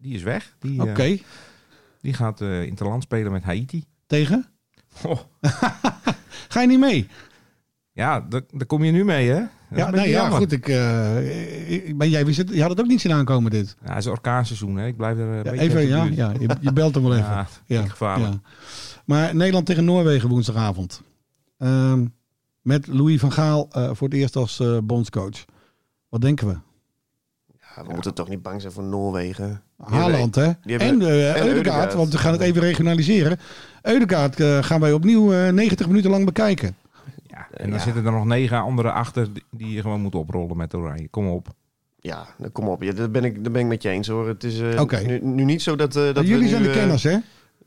die 0.00 0.14
is 0.14 0.22
weg. 0.22 0.56
Die, 0.60 0.80
eh, 0.82 0.90
Oké, 0.90 1.18
die 2.00 2.14
gaat 2.14 2.40
eh 2.40 2.62
interland 2.62 3.02
spelen 3.02 3.32
met 3.32 3.42
Haiti. 3.42 3.84
tegen? 4.06 4.46
Oh, 5.02 5.18
Ga 6.48 6.60
je 6.60 6.66
niet 6.66 6.78
mee? 6.78 7.08
ja, 7.92 8.26
daar 8.28 8.66
kom 8.66 8.84
je 8.84 8.92
nu 8.92 9.04
mee, 9.04 9.28
hè? 9.28 9.42
Ja, 9.74 9.90
beetje 9.90 10.08
ja 10.08 10.28
goed. 10.30 10.52
Ik, 10.52 10.68
eh, 10.68 11.72
ik- 11.72 11.94
maar 11.96 12.06
jij 12.06 12.24
wist 12.26 12.38
het, 12.38 12.50
je 12.50 12.60
had 12.60 12.70
het 12.70 12.80
ook 12.80 12.86
niet 12.86 13.00
zien 13.00 13.12
aankomen, 13.12 13.50
dit. 13.50 13.76
Ja, 13.84 13.88
het 13.88 13.98
is 13.98 14.06
orkaanseizoen, 14.06 14.76
hè? 14.76 14.86
Ik 14.86 14.96
blijf 14.96 15.18
er 15.18 15.24
een 15.24 15.34
Ja, 15.36 15.42
beetje 15.42 15.60
even, 15.60 15.86
ja, 15.88 16.04
ja 16.04 16.32
je, 16.40 16.48
je 16.60 16.72
belt 16.72 16.94
hem 16.94 17.02
wel 17.04 17.12
even. 17.18 17.30
Ja, 17.30 17.46
ja, 17.66 17.82
gevaarlijk. 17.86 18.32
ja. 18.32 18.40
Maar 19.04 19.34
Nederland 19.34 19.66
tegen 19.66 19.84
Noorwegen 19.84 20.28
woensdagavond. 20.28 21.02
Ehm, 21.58 22.06
met 22.62 22.86
Louis 22.86 23.20
van 23.20 23.32
Gaal 23.32 23.68
eh, 23.70 23.90
voor 23.92 24.08
het 24.08 24.16
eerst 24.16 24.36
als 24.36 24.60
eh, 24.60 24.78
bondscoach. 24.84 25.44
Wat 26.08 26.20
denken 26.20 26.46
we? 26.46 26.54
Ja, 27.76 27.84
we 27.86 27.92
moeten 27.92 28.14
toch 28.14 28.28
niet 28.28 28.42
bang 28.42 28.60
zijn 28.60 28.72
voor 28.72 28.84
Noorwegen. 28.84 29.62
Haaland, 29.84 30.34
hè? 30.34 30.50
die 30.62 30.78
En 30.78 31.00
uh, 31.00 31.36
Eudegaard, 31.44 31.94
want 31.94 32.12
we 32.12 32.18
gaan 32.18 32.32
het 32.32 32.40
even 32.40 32.60
regionaliseren. 32.60 33.38
Eudegaard 33.82 34.40
eh, 34.40 34.62
gaan 34.62 34.80
wij 34.80 34.92
opnieuw 34.92 35.32
eh, 35.32 35.52
90 35.52 35.86
minuten 35.86 36.10
lang 36.10 36.24
bekijken. 36.24 36.76
En 37.56 37.70
dan 37.70 37.78
Ja. 37.78 37.84
zitten 37.84 38.06
er 38.06 38.12
nog 38.12 38.24
negen 38.24 38.60
andere 38.60 38.90
achter 38.92 39.28
die- 39.50 39.72
je 39.74 39.80
gewoon 39.80 40.00
moet 40.00 40.14
oprollen 40.14 40.56
met 40.56 40.74
Oranje. 40.74 41.08
Kom 41.08 41.28
op. 41.28 41.48
Ja, 42.00 42.26
kom 42.52 42.68
op. 42.68 42.82
Ja, 42.82 42.92
dat, 42.92 43.12
ben 43.12 43.24
ik, 43.24 43.44
dat 43.44 43.52
ben 43.52 43.62
ik 43.62 43.66
met 43.68 43.82
je 43.82 43.88
eens 43.88 44.08
hoor. 44.08 44.28
Het 44.28 44.44
is 44.44 44.60
eh, 44.60 45.00
nu, 45.06 45.20
nu 45.22 45.44
niet 45.44 45.62
zo 45.62 45.76
dat, 45.76 45.96
eh, 45.96 46.02
dat 46.04 46.16
we 46.18 46.24
Jullie 46.26 46.42
nu, 46.42 46.48
zijn 46.48 46.62
de 46.62 46.68
eh, 46.70 46.74
kenners, 46.74 47.02
hè? 47.02 47.16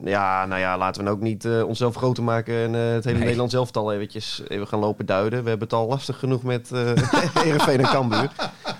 Ja, 0.03 0.45
nou 0.45 0.59
ja, 0.61 0.77
laten 0.77 1.03
we 1.03 1.09
ook 1.09 1.19
niet 1.21 1.45
eh, 1.45 1.63
onszelf 1.67 1.95
groter 1.95 2.23
maken 2.23 2.53
en 2.55 2.75
eh, 2.75 2.91
het 2.93 3.03
hele 3.03 3.15
Nee. 3.15 3.23
Nederlands 3.23 3.53
elftal 3.53 3.93
eventjes 3.93 4.43
even 4.47 4.67
gaan 4.67 4.79
lopen 4.79 5.05
duiden. 5.05 5.43
We 5.43 5.49
hebben 5.49 5.67
het 5.67 5.77
al 5.77 5.87
lastig 5.87 6.19
genoeg 6.19 6.43
met 6.43 6.71
eh 6.71 6.91
Heerenveen 7.43 7.79
en 7.79 7.85
Cambuur. 7.91 8.31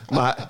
Maar 0.10 0.50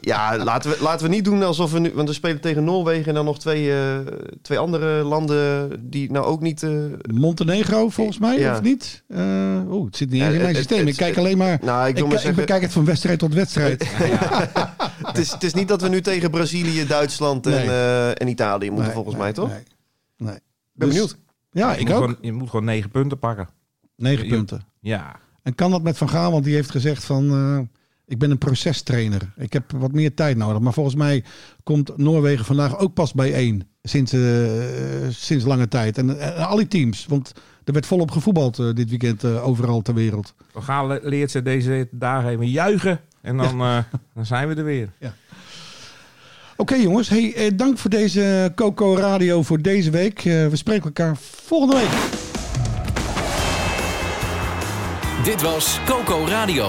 ja, 0.00 0.44
laten 0.44 0.70
we, 0.70 0.76
laten 0.80 1.06
we 1.08 1.14
niet 1.14 1.24
doen 1.24 1.42
alsof 1.42 1.72
we 1.72 1.78
nu... 1.78 1.92
Want 1.94 2.08
we 2.08 2.14
spelen 2.14 2.40
tegen 2.40 2.64
Noorwegen 2.64 3.06
en 3.06 3.14
dan 3.14 3.24
nog 3.24 3.38
twee, 3.38 3.72
eh, 3.72 3.98
twee 4.42 4.58
andere 4.58 5.02
landen 5.02 5.70
die 5.90 6.12
nou 6.12 6.24
ook 6.26 6.40
niet... 6.40 6.62
eh, 6.62 6.70
Montenegro, 7.14 7.88
volgens 7.88 8.18
mij, 8.18 8.38
Ja. 8.38 8.52
of 8.54 8.62
niet? 8.62 9.02
Eh 9.08 9.44
Oeh, 9.70 9.84
het 9.86 9.96
zit 9.96 10.10
niet 10.10 10.20
Ja, 10.20 10.26
in 10.26 10.32
mijn 10.36 10.46
het- 10.46 10.56
systeem. 10.56 10.78
het- 10.78 10.88
ik 10.88 10.96
kijk 10.96 11.08
het- 11.14 11.18
alleen 11.18 11.38
maar... 11.38 11.58
nou, 11.62 11.88
ik 11.88 11.96
Ik, 11.96 12.02
maar 12.04 12.12
ik 12.12 12.18
zeggen... 12.18 12.34
bekijk 12.40 12.62
het 12.62 12.72
van 12.72 12.84
wedstrijd 12.84 13.18
tot 13.18 13.34
wedstrijd. 13.34 13.86
het, 15.06 15.18
is, 15.18 15.32
het 15.32 15.42
is 15.42 15.54
niet 15.54 15.68
dat 15.68 15.82
we 15.82 15.88
nu 15.88 16.00
tegen 16.00 16.30
Brazilië, 16.30 16.86
Duitsland 16.86 17.46
en, 17.46 17.52
Nee. 17.52 17.66
eh, 17.68 18.08
en 18.20 18.28
Italië 18.28 18.66
moeten 18.66 18.84
Nee, 18.84 18.94
volgens 18.94 19.14
nee, 19.14 19.22
mij, 19.24 19.32
toch? 19.32 19.48
Nee. 19.48 19.62
nee. 20.16 20.34
Ik 20.34 20.42
ben 20.72 20.88
Dus- 20.88 20.96
benieuwd. 20.96 21.16
Ja, 21.50 21.72
je 21.72 21.78
ik 21.78 21.86
moet 21.86 21.94
ook. 21.94 22.00
Gewoon, 22.00 22.16
je 22.20 22.32
moet 22.32 22.50
gewoon 22.50 22.64
negen 22.64 22.90
punten 22.90 23.18
pakken. 23.18 23.48
Negen 23.96 24.24
Je- 24.24 24.30
punten. 24.30 24.62
Ja. 24.80 25.16
En 25.42 25.54
kan 25.54 25.70
dat 25.70 25.82
met 25.82 25.98
Van 25.98 26.08
Gaal? 26.08 26.30
Want 26.32 26.44
die 26.44 26.54
heeft 26.54 26.70
gezegd 26.70 27.04
van... 27.04 27.68
Ik 28.06 28.18
ben 28.18 28.30
een 28.30 28.38
procestrainer. 28.38 29.32
Ik 29.36 29.52
heb 29.52 29.72
wat 29.76 29.92
meer 29.92 30.14
tijd 30.14 30.36
nodig. 30.36 30.60
Maar 30.60 30.72
volgens 30.72 30.94
mij 30.94 31.24
komt 31.62 31.96
Noorwegen 31.96 32.44
vandaag 32.44 32.78
ook 32.78 32.94
pas 32.94 33.12
bij 33.12 33.32
één. 33.34 33.68
Sinds, 33.82 34.12
eh, 34.12 34.20
sinds 35.10 35.44
lange 35.44 35.68
tijd. 35.68 35.98
En 35.98 36.20
eh, 36.20 36.48
al 36.50 36.56
die 36.56 36.68
teams. 36.68 37.06
Want 37.08 37.32
er 37.64 37.72
werd 37.72 37.86
volop 37.86 38.10
gevoetbald 38.10 38.58
eh, 38.58 38.72
dit 38.74 38.90
weekend 38.90 39.24
overal 39.24 39.82
ter 39.82 39.94
wereld. 39.94 40.34
We 40.52 40.60
gaan 40.60 40.86
le- 40.86 41.00
leert 41.02 41.30
ze 41.30 41.42
deze 41.42 41.88
dagen 41.90 42.30
even 42.30 42.50
juichen. 42.50 43.00
En 43.22 43.36
dan, 43.36 43.60
eh, 43.60 43.78
dan 44.14 44.26
zijn 44.26 44.48
we 44.48 44.54
er 44.54 44.64
weer. 44.64 44.88
Oké 46.56 46.74
jongens, 46.74 47.08
hey, 47.08 47.34
eh, 47.34 47.50
dank 47.56 47.78
voor 47.78 47.90
deze 47.90 48.52
Coco 48.54 48.96
Radio 48.96 49.42
voor 49.42 49.62
deze 49.62 49.90
week. 49.90 50.22
We 50.22 50.50
spreken 50.52 50.84
elkaar 50.84 51.16
volgende 51.20 51.76
week. 51.76 51.90
Dit 55.24 55.42
was 55.42 55.80
Coco 55.86 56.24
Radio. 56.28 56.68